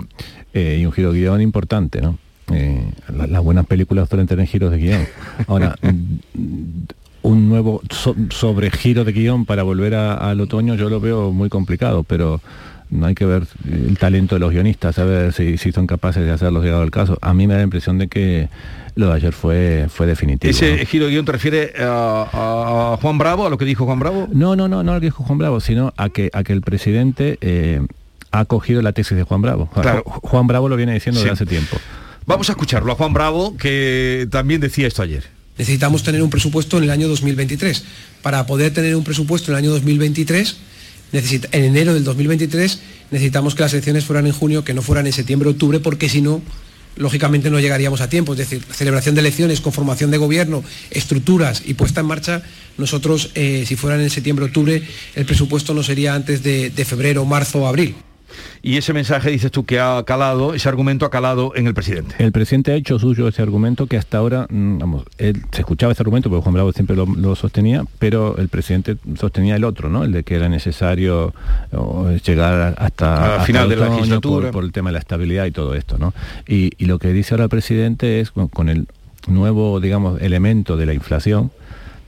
[0.53, 2.18] Eh, y un giro de guion importante, ¿no?
[2.53, 5.07] Eh, la- las buenas películas suelen tener giros de guion.
[5.49, 6.82] Ahora, mm,
[7.22, 11.49] un nuevo so- sobregiro de guion para volver a- al otoño yo lo veo muy
[11.49, 12.41] complicado, pero
[12.91, 16.24] no hay que ver el talento de los guionistas, a ver si, si son capaces
[16.24, 17.18] de hacerlo llegado al caso.
[17.22, 18.49] A mí me da la impresión de que
[18.95, 20.51] lo de ayer fue, fue definitivo.
[20.51, 20.87] Ese ¿no?
[20.87, 24.28] giro de guion te refiere a, a Juan Bravo, a lo que dijo Juan Bravo.
[24.32, 26.61] No, no, no, no al que dijo Juan Bravo, sino a que, a que el
[26.62, 27.80] presidente eh,
[28.30, 29.68] ha cogido la tesis de Juan Bravo.
[29.72, 30.05] Claro.
[30.05, 31.24] Ju- Juan Bravo lo viene diciendo Sí.
[31.24, 31.76] desde hace tiempo.
[32.26, 35.24] Vamos a escucharlo a Juan Bravo, que también decía esto ayer.
[35.59, 37.85] Necesitamos tener un presupuesto en el año 2023.
[38.22, 40.57] Para poder tener un presupuesto en el año 2023,
[41.14, 45.12] en enero del 2023, necesitamos que las elecciones fueran en junio, que no fueran en
[45.12, 46.42] septiembre, octubre, porque si no,
[46.96, 48.32] lógicamente no llegaríamos a tiempo.
[48.32, 52.42] Es decir, celebración de elecciones, conformación de gobierno, estructuras y puesta en marcha,
[52.78, 54.82] nosotros, eh, si fueran en septiembre, octubre,
[55.14, 57.94] el presupuesto no sería antes de febrero, marzo o abril.
[58.62, 62.14] Y ese mensaje, dices tú, que ha calado, ese argumento ha calado en el presidente.
[62.18, 65.93] El presidente ha hecho suyo ese argumento que hasta ahora, mm, vamos, él se escuchaba
[65.93, 69.89] ese argumento porque Juan Bravo siempre lo, lo sostenía, pero el presidente sostenía el otro,
[69.89, 70.05] ¿no?
[70.05, 71.35] El de que era necesario
[72.24, 74.47] llegar hasta, Al final de la legislatura.
[74.51, 76.14] Por, por el tema de la estabilidad y todo esto, ¿no?
[76.47, 78.87] Y, y lo que dice ahora el presidente es con, con el
[79.26, 81.51] nuevo, digamos, elemento de la inflación,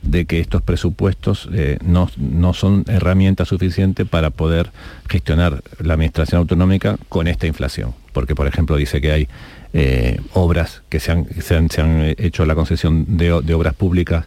[0.07, 4.71] de que estos presupuestos eh, no, no son herramienta suficiente para poder
[5.09, 7.95] gestionar la administración autonómica con esta inflación.
[8.13, 9.29] Porque, por ejemplo, dice que hay
[9.73, 14.27] eh, obras que se han, se han, se han hecho la concesión de, obras públicas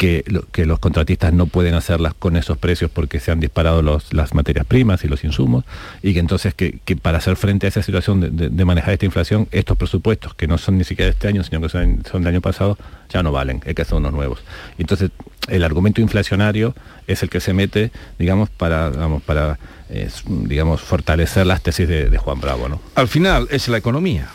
[0.00, 3.82] que, lo- que los contratistas no pueden hacerlas con esos precios porque se han disparado
[3.82, 5.66] las materias primas y los insumos
[6.02, 9.76] y que entonces que, para hacer frente a esa situación de, manejar esta inflación, estos
[9.76, 12.40] presupuestos que no son ni siquiera de este año, sino que son, son del año
[12.40, 12.78] pasado,
[13.10, 14.38] ya no valen, hay que hacer unos nuevos.
[14.78, 15.10] Entonces
[15.48, 16.74] el argumento inflacionario
[17.06, 19.58] es el que se mete, digamos, para, digamos, para
[19.90, 22.70] eh, digamos, fortalecer las tesis de, de Juan Bravo.
[22.70, 22.80] ¿no?
[22.94, 24.28] Al final es la economía.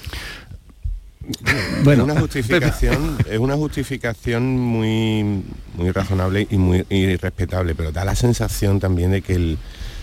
[1.84, 5.43] Bueno, es una justificación, es una justificación muy,
[5.76, 9.57] muy razonable y muy y respetable, pero da la sensación también de que el,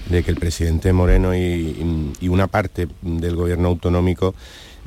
[0.08, 4.34] de que el presidente Moreno y, y una parte del gobierno autonómico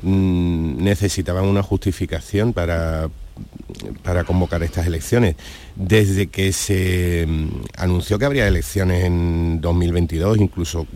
[0.02, 3.10] mm, necesitaban una justificación para,
[4.04, 5.36] para convocar estas elecciones.
[5.76, 7.48] Desde que se mm,
[7.78, 10.88] anunció que habría elecciones en 2022, incluso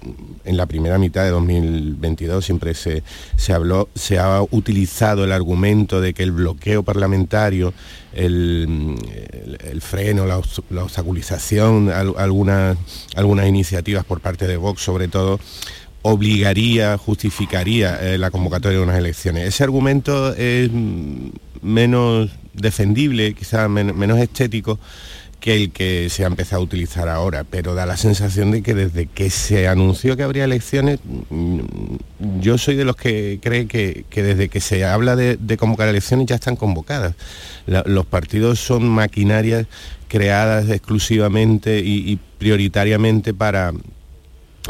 [0.46, 3.04] en la primera mitad de 2022, siempre se,
[3.36, 7.74] se habló, se ha utilizado el argumento de que el bloqueo parlamentario,
[8.14, 8.96] el, mm,
[9.72, 12.78] el- freno, la, obst- la obstaculización, al- algunas,
[13.16, 15.40] algunas iniciativas por parte de Vox sobre todo,
[16.02, 19.48] obligaría, justificaría eh, la convocatoria de unas elecciones.
[19.48, 21.30] Ese argumento es mm,
[21.62, 24.80] menos defendible, quizás men- menos estético
[25.40, 28.74] que el que se ha empezado a utilizar ahora, pero da la sensación de que
[28.74, 31.60] desde que se anunció que habría elecciones, mm,
[32.42, 36.26] yo soy de los que cree que, que desde que se habla de, convocar elecciones
[36.26, 37.16] ya están convocadas.
[37.68, 39.66] Los partidos son maquinarias
[40.10, 43.72] creadas exclusivamente y- y prioritariamente para,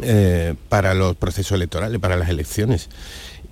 [0.04, 2.90] eh, para los procesos electorales, para las elecciones.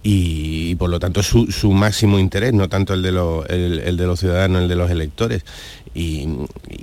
[0.07, 3.79] Y, y por lo tanto su, su máximo interés, no tanto el de, los, el,
[3.79, 5.43] el de los ciudadanos, el de los electores.
[5.93, 6.27] Y,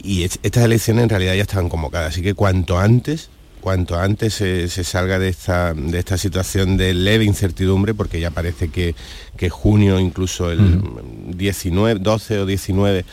[0.02, 3.30] y es- estas elecciones en realidad ya estaban convocadas, así que cuanto antes,
[3.62, 8.30] cuanto antes se, se salga de esta, de esta situación de leve incertidumbre, porque ya
[8.30, 8.94] parece que,
[9.38, 10.82] que junio, incluso el
[11.34, 13.06] 19, 12 o 19,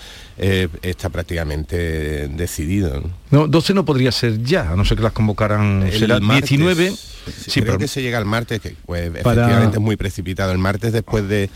[0.43, 2.99] eh, está prácticamente decidido.
[2.99, 3.11] ¿no?
[3.29, 5.83] No, 12 no podría ser ya, a no ser que las convocaran.
[5.83, 6.91] El será martes, 19.
[6.91, 10.51] Sí, creo pero que se llega el martes, que pues, Para- efectivamente es muy precipitado.
[10.51, 11.51] El martes después de,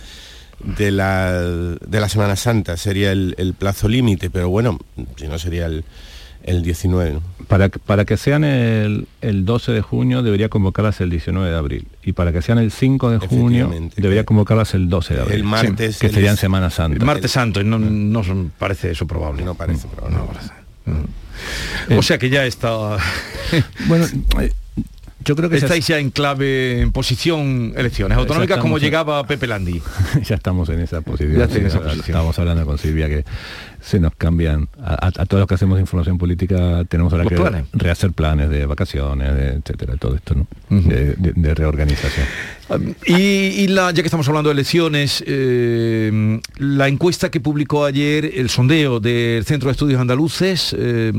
[0.64, 4.80] de, la, de la Semana Santa sería el, el plazo límite, pero bueno,
[5.18, 5.84] si no sería el,
[6.46, 7.12] el 19.
[7.14, 7.22] ¿no?
[7.48, 11.88] Para, para que sean el, el 12 de junio debería convocarlas el 19 de abril
[12.04, 15.36] y para que sean el 5 de junio debería convocarlas el 12 de abril.
[15.38, 16.98] El martes, que el- serían Semana Santa.
[16.98, 19.44] El martes santo, y no, no son- parece eso probable.
[19.44, 20.18] No parece probable.
[20.18, 20.52] No parece.
[21.98, 22.98] O sea que ya está.
[23.88, 24.06] bueno,
[24.40, 24.52] eh,
[25.26, 29.28] yo creo que estáis ya en clave, en posición elecciones autonómicas, como Estamos en- llegaba
[29.28, 29.82] Pepe Landi.
[30.24, 31.36] ya estamos en esa posición.
[31.38, 32.00] Ya en Sí, posición.
[32.00, 33.26] Estábamos hablando con Silvia que
[33.82, 37.34] se nos cambian a, a- a todos los que hacemos información política tenemos ahora Los
[37.34, 37.66] que planes.
[37.74, 40.48] rehacer planes de vacaciones, de, etcétera, todo esto, ¿no?
[40.70, 42.26] de, de- de reorganización.
[43.06, 48.32] Y, y la, ya que estamos hablando de elecciones, eh, la encuesta que publicó ayer,
[48.36, 51.12] el sondeo del Centro de Estudios Andaluces, eh,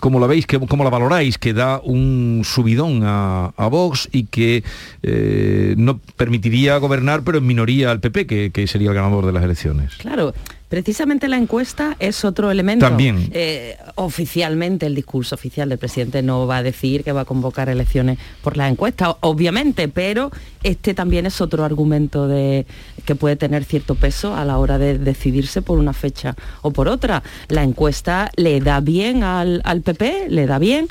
[0.00, 0.46] ¿cómo la veis?
[0.46, 1.38] ¿Qué- ¿Cómo la valoráis?
[1.38, 4.62] Que da un subidón a, a Vox y que
[5.02, 9.32] eh, no permitiría gobernar, pero en minoría al PP, que, que sería el ganador de
[9.32, 9.94] las elecciones.
[9.96, 10.34] Claro,
[10.74, 12.84] Precisamente la encuesta es otro elemento.
[12.84, 13.30] También.
[13.32, 17.68] Eh, oficialmente, el discurso oficial del presidente no va a decir que va a convocar
[17.68, 20.32] elecciones por la encuesta, obviamente, pero
[20.64, 22.66] este también es otro argumento de,
[23.04, 26.88] que puede tener cierto peso a la hora de decidirse por una fecha o por
[26.88, 27.22] otra.
[27.46, 30.88] La encuesta le da bien al, al PP, le da bien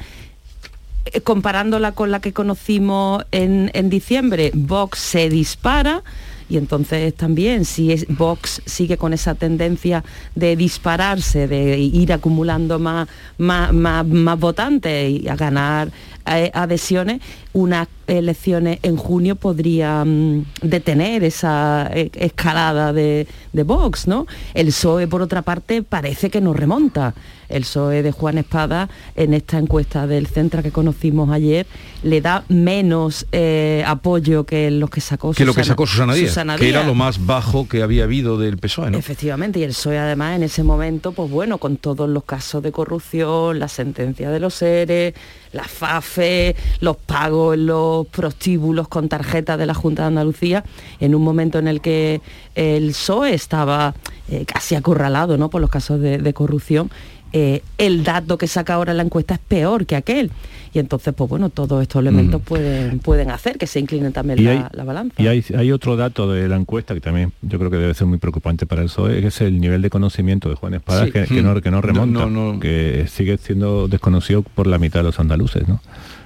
[1.12, 6.04] eh, comparándola con la que conocimos en, en diciembre, Vox se dispara
[6.50, 10.04] y entonces también si Vox sigue con esa tendencia
[10.36, 15.92] de dispararse, de ir acumulando más, más, más, más votantes y a ganar
[16.26, 17.22] eh, adhesiones,
[17.52, 24.26] unas elecciones en junio podría mm, detener esa eh, escalada de, de, Vox, ¿no?
[24.54, 27.14] El PSOE, por otra parte, parece que no remonta.
[27.54, 31.66] El PSOE de Juan Espada, en esta encuesta del Centra que conocimos ayer,
[32.04, 36.14] le da menos eh, apoyo que los que sacó que Susana, lo que sacó Susana
[36.14, 38.98] Díaz, Susana Díaz, que era lo más bajo que había habido del PSOE, ¿no?
[38.98, 42.72] Efectivamente, y el PSOE además en ese momento, pues bueno, con todos los casos de
[42.72, 45.14] corrupción, la sentencia de los seres,
[45.52, 50.64] la FAFE, los pagos en los prostíbulos con tarjeta de la Junta de Andalucía,
[51.00, 52.22] en un momento en el que
[52.56, 53.94] el PSOE estaba
[54.30, 55.50] eh, casi acorralado ¿no?
[55.50, 56.90] por los casos de, de corrupción,
[57.34, 60.32] eh, el dato que saca ahora la encuesta es peor que aquel.
[60.72, 62.44] Y entonces, pues bueno, todos estos elementos mm.
[62.44, 65.22] pueden, pueden hacer que se incline también la, la, balanza.
[65.22, 68.08] Y hay, hay, otro dato de la encuesta que también yo creo que debe ser
[68.08, 71.12] muy preocupante para el PSOE, que es el nivel de conocimiento de Juan Espada, sí.
[71.12, 75.02] que, que, no, que no remonta, no, no, que sigue siendo desconocido por la mitad
[75.02, 75.80] de los andaluces, ¿no?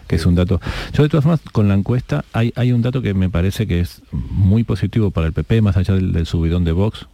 [0.08, 0.62] que es un dato.
[0.94, 3.82] Yo de todas formas, con la encuesta hay, hay un dato que me parece que
[3.82, 7.08] es muy positivo para el PP, más allá del, del subidón de Vox,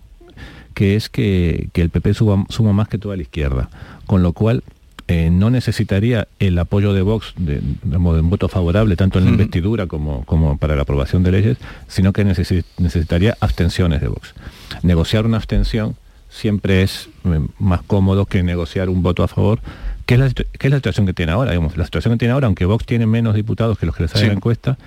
[0.73, 3.69] que es que, que el PP suba, suma más que toda la izquierda,
[4.05, 4.63] con lo cual
[5.09, 9.31] eh, no necesitaría el apoyo de Vox de, de, un voto favorable tanto en la
[9.31, 11.57] investidura como, como para la aprobación de leyes,
[11.89, 14.33] sino que necesi necesitaría abstenciones de Vox.
[14.81, 15.97] Negociar una abstención
[16.29, 19.59] siempre es eh, más cómodo que negociar un voto a favor,
[20.05, 21.51] que es la, que es la situación que tiene ahora.
[21.51, 21.75] Digamos.
[21.75, 24.21] La situación que tiene ahora, aunque Vox tiene menos diputados que los que le sale
[24.21, 24.27] sí.
[24.27, 24.77] la encuesta,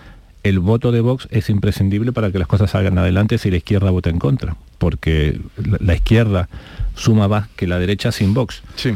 [0.49, 3.90] el voto de Vox es imprescindible para que las cosas salgan adelante si la izquierda
[3.90, 6.49] vota en contra, porque la, izquierda
[6.94, 8.62] suma más que la derecha sin Vox.
[8.76, 8.94] Sí.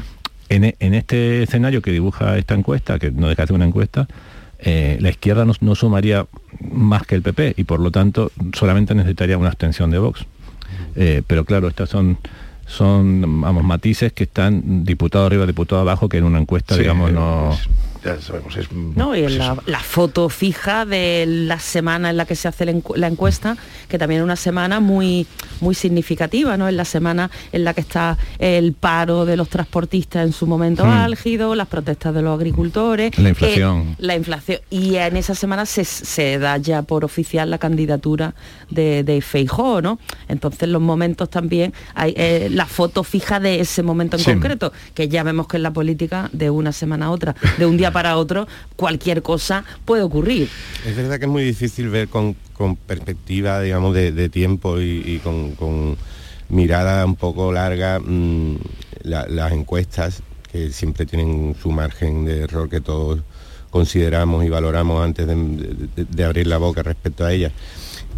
[0.48, 4.09] En, en, este escenario que dibuja esta encuesta, que no deja de ser una encuesta,
[4.59, 6.26] eh, la izquierda no, no, sumaría
[6.72, 10.26] más que el PP y por lo tanto solamente necesitaría una abstención de Vox.
[10.96, 12.18] Eh, pero claro, estas son
[12.66, 17.11] son vamos matices que están diputado arriba, diputado abajo, que en una encuesta, sí, digamos,
[17.12, 17.53] no...
[17.53, 17.68] Es
[18.05, 18.72] ya sabemos, es...
[18.72, 22.64] No, y en la, la, foto fija de la semana en la que se hace
[22.64, 23.57] la encuesta,
[23.88, 25.26] que también es una semana muy,
[25.61, 26.68] muy significativa, ¿no?
[26.68, 30.84] Es la semana en la que está el paro de los transportistas en su momento
[30.84, 30.90] hmm.
[30.90, 33.18] álgido, las protestas de los agricultores.
[33.18, 33.80] La inflación.
[33.80, 34.61] Eh, la inflación.
[34.70, 38.34] Y en esa semana se, se, da ya por oficial la candidatura
[38.70, 39.98] de, de Feijó, ¿no?
[40.28, 44.30] Entonces los momentos también, hay eh, la foto fija de ese momento en sí.
[44.30, 47.76] concreto, que ya vemos que en la política de una semana a otra, de un
[47.76, 50.49] día para otro, cualquier cosa puede ocurrir.
[50.86, 52.36] Es verdad que es muy difícil ver con,
[52.86, 55.97] perspectiva, digamos, de, tiempo y, con,
[56.49, 58.01] mirada un poco larga
[59.03, 63.20] la, las encuestas, que siempre tienen su margen de error que todos
[63.70, 67.53] consideramos y valoramos antes de, abrir la boca respecto a ellas.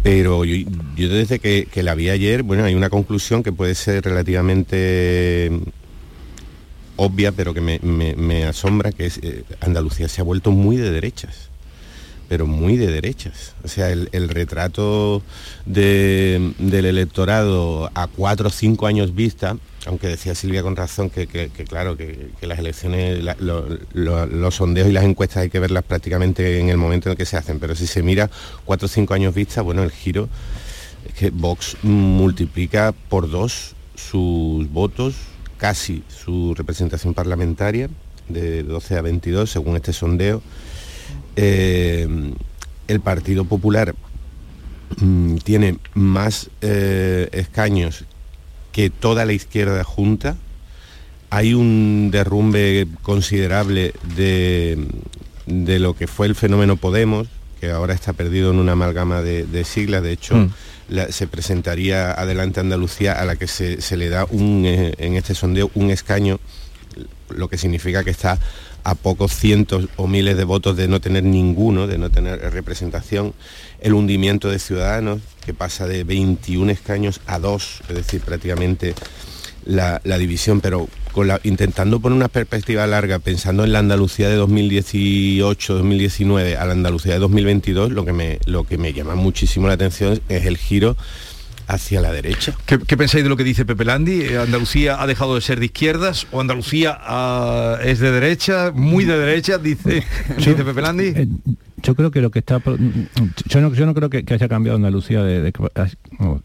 [0.01, 0.67] Pero yo,
[0.97, 5.51] desde que, la vi ayer, bueno, hay una conclusión que puede ser relativamente
[6.95, 11.49] obvia, pero que me, asombra, que eh, Andalucía se ha vuelto muy de derechas,
[12.29, 13.55] pero muy de derechas.
[13.63, 15.21] O sea, el, retrato
[15.65, 21.27] de, del electorado a cuatro o cinco años vista, aunque decía Silvia con razón que,
[21.67, 26.77] claro, que, las elecciones, los sondeos y las encuestas hay que verlas prácticamente en el
[26.77, 28.29] momento en el que se hacen, pero si se mira
[28.65, 30.29] cuatro o cinco años vista, bueno, el giro
[31.07, 35.15] es que Vox multiplica por dos sus votos,
[35.63, 37.89] casi su representación parlamentaria,
[38.27, 40.41] de 12 a 22, según este sondeo.
[41.37, 42.05] Eh,
[42.89, 43.95] el Partido Popular
[44.97, 48.03] mmm, tiene más eh, escaños
[48.73, 50.35] que toda la izquierda junta.
[51.29, 54.85] Hay un derrumbe considerable de,
[55.45, 57.29] de lo que fue el fenómeno Podemos,
[57.61, 60.03] que ahora está perdido en una amalgama de, de siglas.
[60.03, 60.51] De hecho, mm
[61.09, 65.35] se presentaría adelante Andalucía a la que se, se le da un, eh, en este
[65.35, 66.39] sondeo un escaño,
[67.29, 68.39] lo que significa que está
[68.83, 73.33] a pocos cientos o miles de votos de no tener ninguno, de no tener representación,
[73.79, 78.93] el hundimiento de Ciudadanos, que pasa de 21 escaños a dos, es decir, prácticamente
[79.65, 84.27] la, la división, pero con la, intentando poner una perspectiva larga, pensando en la Andalucía
[84.27, 89.67] de 2018-2019 a la Andalucía de 2022, lo que, me, lo que me llama muchísimo
[89.67, 90.97] la atención es el giro
[91.67, 92.55] hacia la derecha.
[92.65, 94.21] ¿Qué, pensáis de lo que dice Pepe Landi?
[94.21, 99.05] Eh, ¿Andalucía ha dejado de ser de izquierdas o Andalucía ah, es de derecha, muy
[99.05, 100.03] de derecha, dice,
[100.37, 101.13] dice Pepe Landi?
[101.83, 102.61] Eh, yo creo que lo que está
[103.45, 105.53] yo no, yo no creo que, haya cambiado Andalucía de,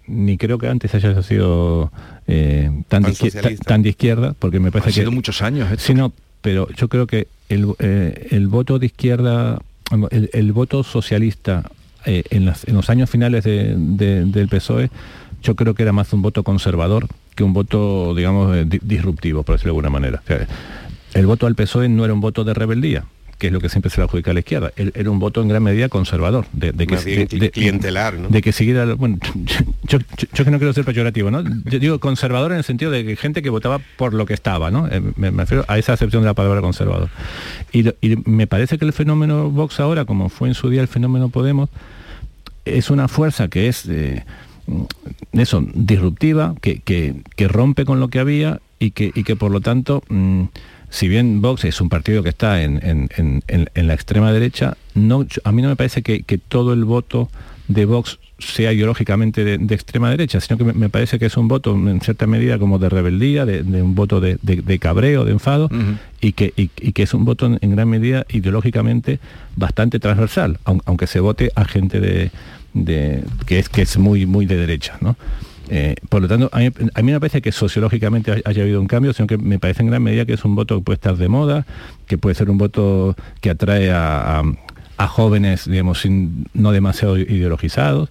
[0.07, 1.93] ni creo que antes haya sido
[2.27, 5.69] eh, tan, de izquierda, tan, de izquierda porque me parece ha que sido muchos años
[5.79, 9.59] sí no pero yo creo que el, el voto de izquierda
[10.33, 11.65] el voto socialista
[12.05, 14.91] eh, en, los años finales del PSOE
[15.43, 19.55] yo creo que era más un voto conservador que un voto, digamos, eh, disruptivo, por
[19.55, 20.23] decirlo de alguna manera.
[21.15, 23.05] el voto al PSOE no era un voto de rebeldía,
[23.39, 24.73] que es lo que siempre se le adjudica a la izquierda.
[24.77, 28.29] Era un voto en gran medida conservador, de, que clientelar, ¿no?
[28.29, 29.19] De que siguiera, bueno,
[29.85, 29.99] yo,
[30.33, 31.45] yo, que no quiero ser peyorativo, ¿no?
[31.65, 34.73] Yo digo conservador en el sentido de que gente que votaba por lo que estaba,
[34.73, 34.89] ¿no?
[34.89, 37.11] Eh, me, refiero a esa acepción de la palabra conservador.
[37.73, 37.85] Y,
[38.25, 41.71] me parece que el fenómeno Vox ahora, como fue en su día el fenómeno Podemos,
[42.65, 44.25] es una fuerza que es eh,
[45.33, 49.61] eso, disruptiva, que, que, rompe con lo que había y que, y que por lo
[49.61, 50.45] tanto mm,
[50.91, 53.11] si bien Vox es un partido que está en,
[53.75, 57.29] la extrema derecha, no, a mí no me parece que, todo el voto
[57.69, 61.75] de Vox sea ideológicamente de, extrema derecha, sino que me, parece que es un voto
[61.75, 65.69] en cierta medida como de rebeldía, de, un voto de, cabreo, de enfado,
[66.21, 69.19] y, que, que es un voto en, gran medida ideológicamente
[69.57, 72.31] bastante transversal, aunque se vote a gente de,
[73.47, 74.97] que, es, que es muy, muy de derecha.
[75.01, 75.17] ¿no?
[75.71, 79.27] Eh, por lo tanto, a mí, me parece que sociológicamente haya habido un cambio, sino
[79.27, 81.67] que me parece en gran medida que es un voto que puede estar de moda,
[82.07, 84.43] que puede ser un voto que atrae a,
[85.09, 86.05] jóvenes, digamos,
[86.55, 88.11] no demasiado ideologizados.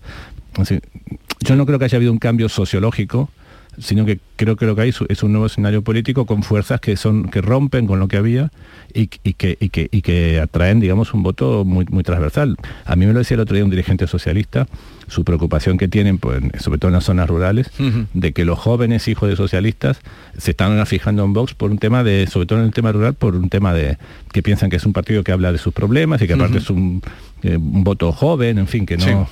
[1.42, 3.30] yo no creo que haya habido un cambio sociológico,
[3.78, 6.96] sino que creo que lo que hay es un nuevo escenario político con fuerzas que
[6.96, 8.52] son que rompen con lo que había
[8.94, 12.58] y, que, y que, y que atraen, digamos, un voto muy, muy transversal.
[12.86, 14.68] A mí me lo decía el otro día un dirigente socialista,
[15.08, 17.70] su preocupación que tienen, pues, sobre todo en las zonas rurales,
[18.14, 20.00] de que los jóvenes hijos de socialistas
[20.38, 23.14] se están fijando en Vox por un tema de, sobre todo en el tema rural,
[23.14, 23.98] por un tema de
[24.32, 26.70] que piensan que es un partido que habla de sus problemas y que aparte es
[26.70, 27.02] un,
[27.44, 29.28] eh, un, voto joven, en fin, que no.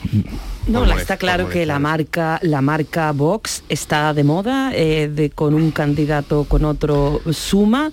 [0.67, 5.53] No, está claro que la marca, la marca Vox está de moda, eh, de, con
[5.53, 7.91] un candidato con otro suma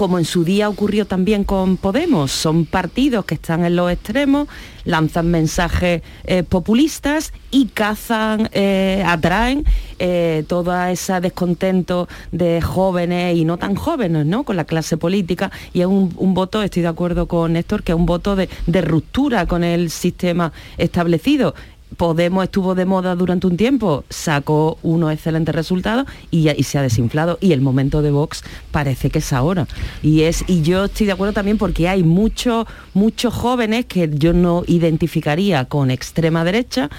[0.00, 2.32] como en su día ocurrió también con Podemos.
[2.32, 4.48] Son partidos que están en los extremos,
[4.86, 9.66] lanzan mensajes eh, populistas y cazan, eh, atraen
[9.98, 14.44] eh, todo ese descontento de jóvenes y no tan jóvenes, ¿no?
[14.44, 15.50] Con la clase política.
[15.74, 19.44] Y es un, voto, estoy de acuerdo con Néstor, que es un voto de ruptura
[19.44, 21.54] con el sistema establecido.
[21.96, 26.82] Podemos estuvo de moda durante un tiempo, sacó unos excelentes resultados y, y, se ha
[26.82, 27.38] desinflado.
[27.40, 29.66] Y el momento de Vox parece que es ahora.
[30.02, 34.32] Y, es, y yo estoy de acuerdo también porque hay muchos, muchos jóvenes que yo
[34.32, 36.90] no identificaría con extrema derecha,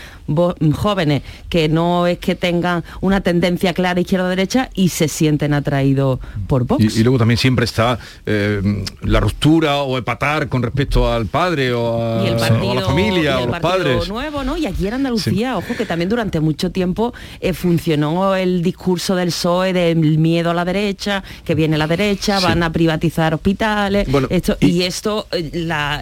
[0.74, 6.66] jóvenes que no es que tengan una tendencia clara izquierda-derecha y se sienten atraídos por
[6.66, 6.98] Vox.
[6.98, 8.62] Y, luego también siempre está eh,
[9.02, 14.08] la ruptura o empatar con respecto al padre o a, la familia o los padres.
[14.08, 14.58] Nuevo, ¿no?
[14.58, 19.30] Y aquí en Andalucía, ojo, que también durante mucho tiempo eh, funcionó el discurso del
[19.30, 24.58] PSOE del miedo a la derecha, que viene la derecha, van a privatizar hospitales, esto,
[24.60, 26.02] y, esto, eh, la,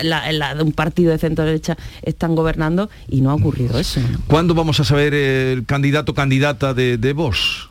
[0.55, 4.01] de un partido de centro derecha están gobernando y no ha ocurrido eso.
[4.27, 7.68] ¿Cuándo vamos a saber el candidato candidata de, de Vox?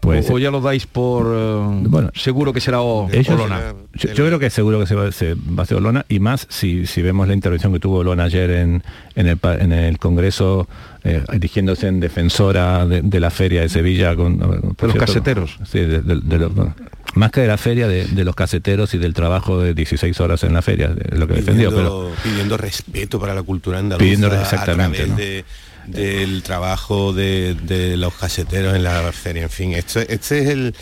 [0.00, 3.74] Pues, o, ya lo dais por eh, bueno, seguro que será Olona.
[3.92, 5.36] Yo, creo que seguro que se va, a ser
[5.76, 8.82] Olona y más si, si, vemos la intervención que tuvo Olona ayer en,
[9.14, 10.68] en, el, en el Congreso
[11.04, 15.58] eh, erigiéndose en defensora de, la feria de Sevilla con de los caseteros.
[15.70, 16.02] Sí, de,
[17.14, 20.54] más que de la feria, de, los caseteros y del trabajo de 16 horas en
[20.54, 21.74] la feria, lo que defendió.
[21.74, 25.44] Pero, pidiendo respeto para la cultura andaluza pidiendo exactamente,
[25.86, 29.44] del trabajo de, los caseteros en la feria.
[29.44, 30.74] En fin, esto, este es el...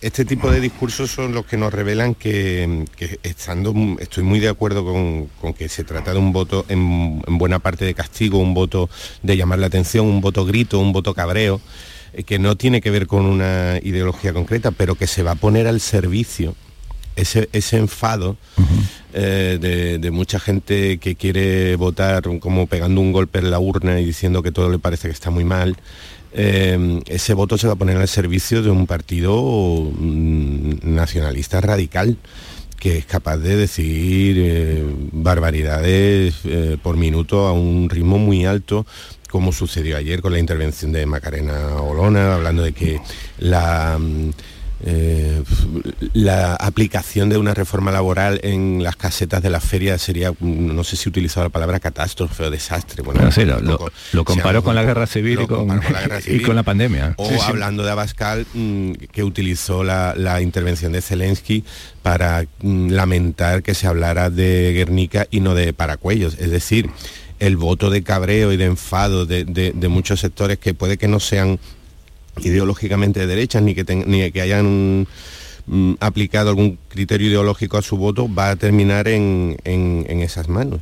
[0.00, 2.86] Este tipo de discursos son los que nos revelan que,
[3.22, 7.84] estando, estoy muy de acuerdo con, que se trata de un voto en, buena parte
[7.84, 8.88] de castigo, un voto
[9.22, 11.60] de llamar la atención, un voto grito, un voto cabreo,
[12.14, 15.36] eh, que no tiene que ver con una ideología concreta, pero que se va a
[15.36, 16.54] poner al servicio
[17.18, 18.36] ese, enfado
[19.12, 24.04] eh, de, mucha gente que quiere votar como pegando un golpe en la urna y
[24.04, 25.76] diciendo que todo le parece que está muy mal,
[26.32, 32.16] eh, ese voto se va a poner al servicio de un partido mm, nacionalista radical
[32.78, 36.34] que es capaz de decir eh, barbaridades
[36.80, 38.86] por minuto a un ritmo muy alto
[39.28, 43.00] como sucedió ayer con la intervención de Macarena Olona, hablando de que
[43.38, 43.98] la...
[44.80, 45.42] Mm, eh,
[46.14, 50.96] la aplicación de una reforma laboral en las casetas de la feria sería, no sé
[50.96, 53.02] si utilizado la palabra catástrofe o desastre.
[53.02, 53.28] Bueno,
[54.12, 55.40] lo, comparó con la guerra civil,
[56.26, 57.14] y con, la pandemia.
[57.16, 61.64] O hablando de Abascal, mm, que utilizó la, intervención de Zelensky
[62.02, 66.36] para mm, lamentar que se hablara de Guernica y no de Paracuellos.
[66.38, 66.90] Es decir,
[67.40, 71.58] el voto de cabreo y de enfado de muchos sectores que puede que no sean
[72.42, 75.06] ideológicamente de derechas ni que, ni que hayan
[75.66, 80.80] mm, aplicado algún criterio ideológico a su voto va a terminar en, esas manos.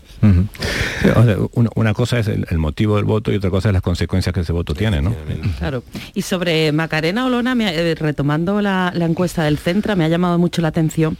[1.74, 4.52] una, cosa es el, motivo del voto y otra cosa es las consecuencias que ese
[4.52, 5.14] voto tiene, ¿no?
[5.58, 5.82] Claro.
[6.14, 10.62] Y sobre Macarena Olona, eh, retomando la, la encuesta del Centra, me ha llamado mucho
[10.62, 11.16] la atención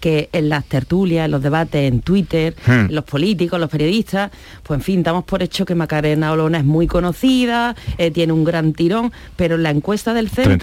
[0.00, 2.90] que en las tertulias, en los debates, en Twitter, hmm.
[2.90, 4.30] los políticos, los periodistas,
[4.62, 8.44] pues en fin, damos por hecho que Macarena Olona es muy conocida, eh, tiene un
[8.44, 10.56] gran tirón, pero en la encuesta del centro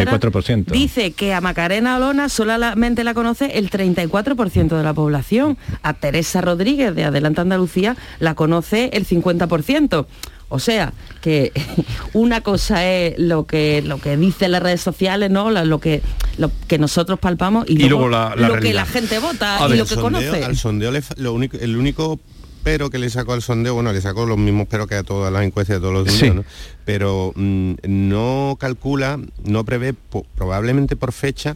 [0.71, 6.41] dice que a Macarena Olona solamente la conoce el 34% de la población, a Teresa
[6.41, 10.05] Rodríguez de Adelante Andalucía la conoce el 50%.
[10.49, 11.51] O sea, que
[12.13, 15.51] una cosa es lo que lo que dicen las redes sociales, ¿no?
[15.51, 16.01] Lo que
[16.37, 20.43] lo que nosotros palpamos y, luego, lo que la gente vota y lo que conoce.
[20.43, 22.19] Al sondeo lo único, el único
[22.63, 25.31] pero que le sacó al sondeo, bueno, le sacó los mismos pero que a todas
[25.31, 26.35] las encuestas de todos los días,
[26.83, 29.95] pero mm, no calcula, no prevé,
[30.35, 31.55] probablemente por fecha,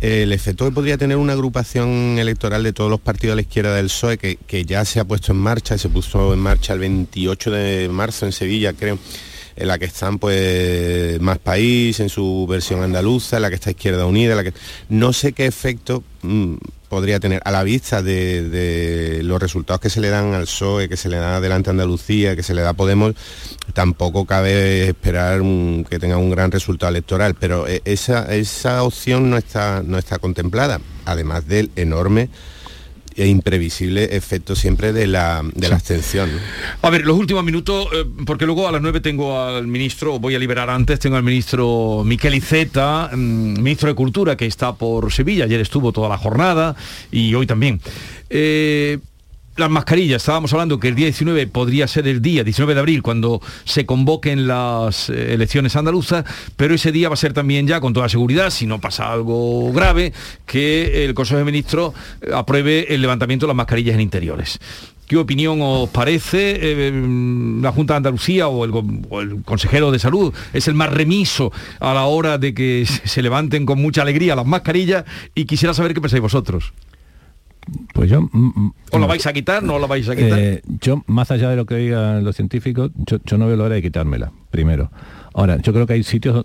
[0.00, 3.74] el efecto que podría tener una agrupación electoral de todos los partidos a la izquierda
[3.74, 7.50] del PSOE, que, ya se ha puesto en marcha, se puso en marcha el 28
[7.50, 8.98] de marzo en Sevilla, creo,
[9.58, 13.70] en la que están pues Más País, en su versión andaluza, en la que está
[13.70, 14.54] Izquierda Unida, la que...
[14.88, 16.54] No sé qué efecto mm,
[16.88, 20.96] podría tener a la vista de, los resultados que se le dan al PSOE, que
[20.96, 23.14] se le da adelante a Andalucía, que se le da a Podemos,
[23.74, 25.42] tampoco cabe esperar
[25.88, 30.18] que tenga un gran resultado electoral, pero eh, esa, esa opción no está, no está
[30.18, 32.30] contemplada, además del enorme
[33.18, 36.30] e imprevisible efecto siempre de la, de la abstención.
[36.82, 40.36] A ver, los últimos minutos, eh, porque luego a las 9 tengo al ministro, voy
[40.36, 45.12] a liberar antes, tengo al ministro Miquel Iceta, mm, ministro de Cultura, que está por
[45.12, 46.76] Sevilla, ayer estuvo toda la jornada
[47.10, 47.80] y hoy también.
[48.30, 48.98] Eh,
[49.58, 53.02] las mascarillas, estábamos hablando que el día 19 podría ser el día, 19 de abril,
[53.02, 56.24] cuando se convoquen las eh, elecciones andaluzas,
[56.56, 59.72] pero ese día va a ser también ya, con toda seguridad, si no pasa algo
[59.72, 60.12] grave,
[60.46, 64.58] que el Consejo de Ministros eh, apruebe el levantamiento de las mascarillas en interiores.
[65.08, 66.58] ¿Qué opinión os parece?
[66.60, 66.92] Eh,
[67.62, 71.50] la Junta de Andalucía o el, consejero de salud es el más remiso
[71.80, 75.04] a la hora de que se levanten con mucha alegría las mascarillas
[75.34, 76.72] y quisiera saber qué pensáis vosotros.
[77.92, 78.22] Pues yo...
[78.22, 79.62] Mm, mm, ¿O la vais a quitar?
[79.62, 80.38] ¿No la vais a quitar?
[80.38, 83.74] Eh, yo, más allá de lo que digan los científicos, yo, no veo la hora
[83.76, 84.90] de quitármela, primero.
[85.34, 86.44] Ahora, yo creo que hay sitios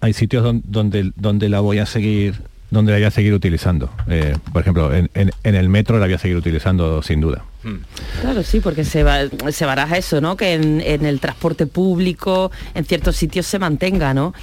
[0.00, 3.90] hay sitios donde, donde la voy a seguir donde la voy a seguir utilizando.
[4.08, 5.10] Eh, por ejemplo, en,
[5.42, 7.44] el metro la voy a seguir utilizando sin duda.
[7.62, 7.76] Hmm.
[8.20, 9.04] Claro, sí, porque se,
[9.52, 10.36] se baraja eso, ¿no?
[10.36, 14.34] Que en, en, el transporte público, en ciertos sitios se mantenga, ¿no?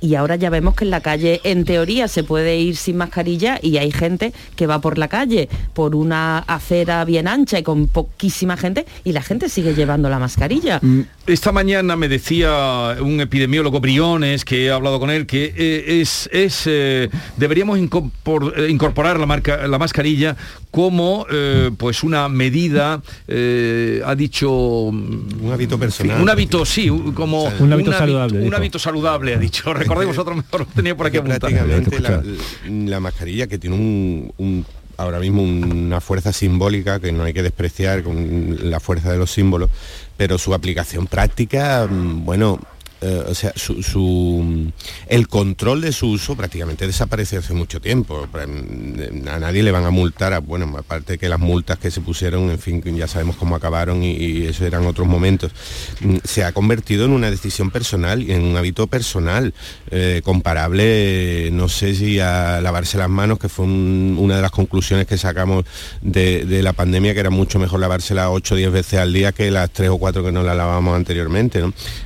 [0.00, 3.58] Y ahora ya vemos que en la calle en teoría se puede ir sin mascarilla
[3.62, 7.86] y hay gente que va por la calle por una acera bien ancha y con
[7.86, 10.78] poquísima gente y la gente sigue llevando la mascarilla.
[10.82, 16.00] Mm, esta mañana me decía un epidemiólogo Briones, que he hablado con él, que eh,
[16.00, 20.36] es, es eh, deberíamos eh, incorporar la, marca, la mascarilla
[20.70, 21.26] como
[21.76, 23.02] pues una medida,
[24.04, 24.50] ha dicho...
[24.50, 26.22] Un hábito personal.
[26.22, 27.44] Un hábito, sí, como...
[27.44, 28.40] Un hábito saludable.
[28.40, 32.00] Un hábito saludable, ha dicho recordemos otro mejor, tenía por aquí Prácticamente
[32.68, 34.64] la, mascarilla que tiene un,
[34.96, 39.30] ahora mismo una fuerza simbólica que no hay que despreciar con la fuerza de los
[39.30, 39.70] símbolos,
[40.16, 42.60] pero su aplicación práctica, mm, bueno,
[43.02, 44.72] eh, o sea, su,
[45.08, 48.28] el control de su uso prácticamente desapareció hace mucho tiempo.
[48.34, 52.58] A nadie le van a multar, bueno, aparte que las multas que se pusieron, en
[52.58, 55.52] fin, ya sabemos cómo acabaron y, eso eran otros momentos.
[56.00, 59.54] Mm, se ha convertido en una decisión personal y en un hábito personal,
[59.90, 65.06] eh, comparable, no sé si a lavarse las manos, que fue una de las conclusiones
[65.06, 65.64] que sacamos
[66.02, 69.50] de, la pandemia, que era mucho mejor lavárselas 8 o 10 veces al día que
[69.50, 71.62] las 3 o 4 que no la lavábamos anteriormente.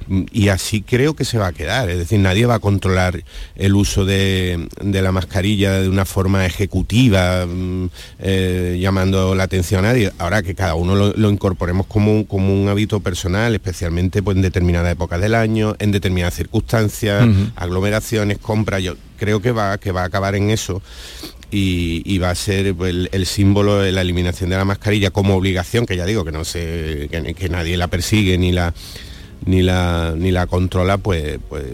[0.07, 1.91] Mm, y así creo que se va a quedar.
[1.91, 3.23] Es decir, nadie va a controlar
[3.57, 7.87] el uso de, la mascarilla de una forma ejecutiva, mm,
[8.21, 10.13] eh, llamando la atención a nadie.
[10.19, 14.43] Ahora que cada uno lo, incorporemos como un, como un hábito personal, especialmente pues, en
[14.43, 17.27] determinadas épocas del año, en determinadas circunstancias,
[17.57, 18.83] aglomeraciones, compras.
[18.83, 20.83] Yo creo que va, que va a acabar en eso.
[21.57, 25.87] Y, va a ser pues, el, símbolo de la eliminación de la mascarilla como obligación,
[25.87, 28.75] que ya digo que no sé, que nadie la persigue ni la
[29.47, 31.65] ni la ni la controla, pues, pues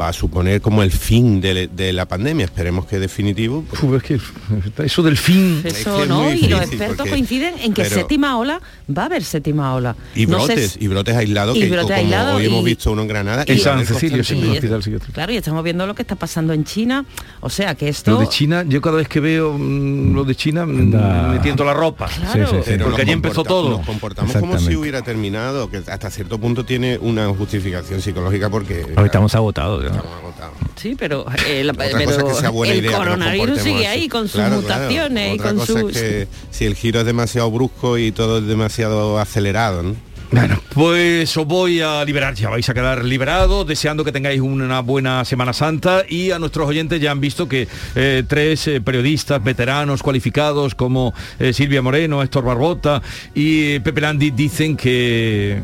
[0.00, 2.44] va a suponer como el fin de, de la pandemia.
[2.44, 3.64] Esperemos que definitivo.
[3.68, 5.60] pues, Uf, es que eso del fin.
[5.64, 8.60] Eso que es no, y los expertos porque- coinciden en que pero- séptima ola
[8.96, 9.96] va a haber séptima ola.
[10.14, 13.02] y No brotes, y brotes aislados, y que brotes como aislados hoy hemos visto uno
[13.02, 13.44] en Granada.
[13.46, 15.12] En y San en Cecilio, sí, hospital psiquiátrico.
[15.14, 17.04] Claro, y estamos viendo lo que está pasando en China.
[17.40, 18.12] O sea que esto...
[18.12, 21.28] Lo de China, yo cada vez que veo mm, lo de China mm, Anda.
[21.32, 22.06] me tiento la ropa.
[22.08, 22.46] Claro.
[22.46, 22.70] Sí, sí, sí.
[22.72, 23.70] Pero Porque allí empezó todo.
[23.70, 28.84] Nos comportamos como si hubiera terminado, que hasta cierto punto tiene una justificación psicológica porque
[28.96, 29.82] Hoy estamos agotados.
[29.82, 29.88] ¿no?
[29.90, 30.54] estamos agotados.
[30.76, 33.86] Sí, pero, eh, la- Otra pero cosa es que sea buena el idea coronavirus sigue
[33.86, 34.00] así.
[34.00, 34.82] ahí con sus Claro, claro.
[34.82, 35.96] mutaciones y Otra con cosa sus...
[35.96, 40.08] es que si el giro es demasiado brusco y todo es demasiado acelerado, ¿no?
[40.30, 44.80] Bueno, pues os voy a liberar, ya vais a quedar liberados, deseando que tengáis una
[44.80, 49.42] buena Semana Santa y a nuestros oyentes ya han visto que eh, tres eh, periodistas
[49.42, 53.00] veteranos cualificados como eh, Silvia Moreno, Héctor Barbota
[53.34, 55.62] y eh, Pepe Landi dicen que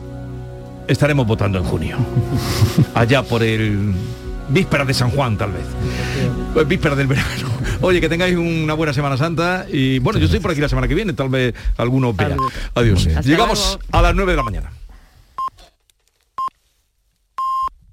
[0.89, 1.97] estaremos votando en junio,
[2.95, 3.93] allá por el
[4.49, 5.65] víspera de San Juan tal vez,
[6.53, 7.49] Pues víspera del verano.
[7.81, 10.87] Oye, que tengáis una buena Semana Santa y bueno, yo estoy por aquí la semana
[10.89, 12.37] que viene, tal vez alguno vea.
[12.75, 13.07] Adiós.
[13.07, 13.83] Hasta Llegamos luego.
[13.99, 14.71] a las 9 de la mañana.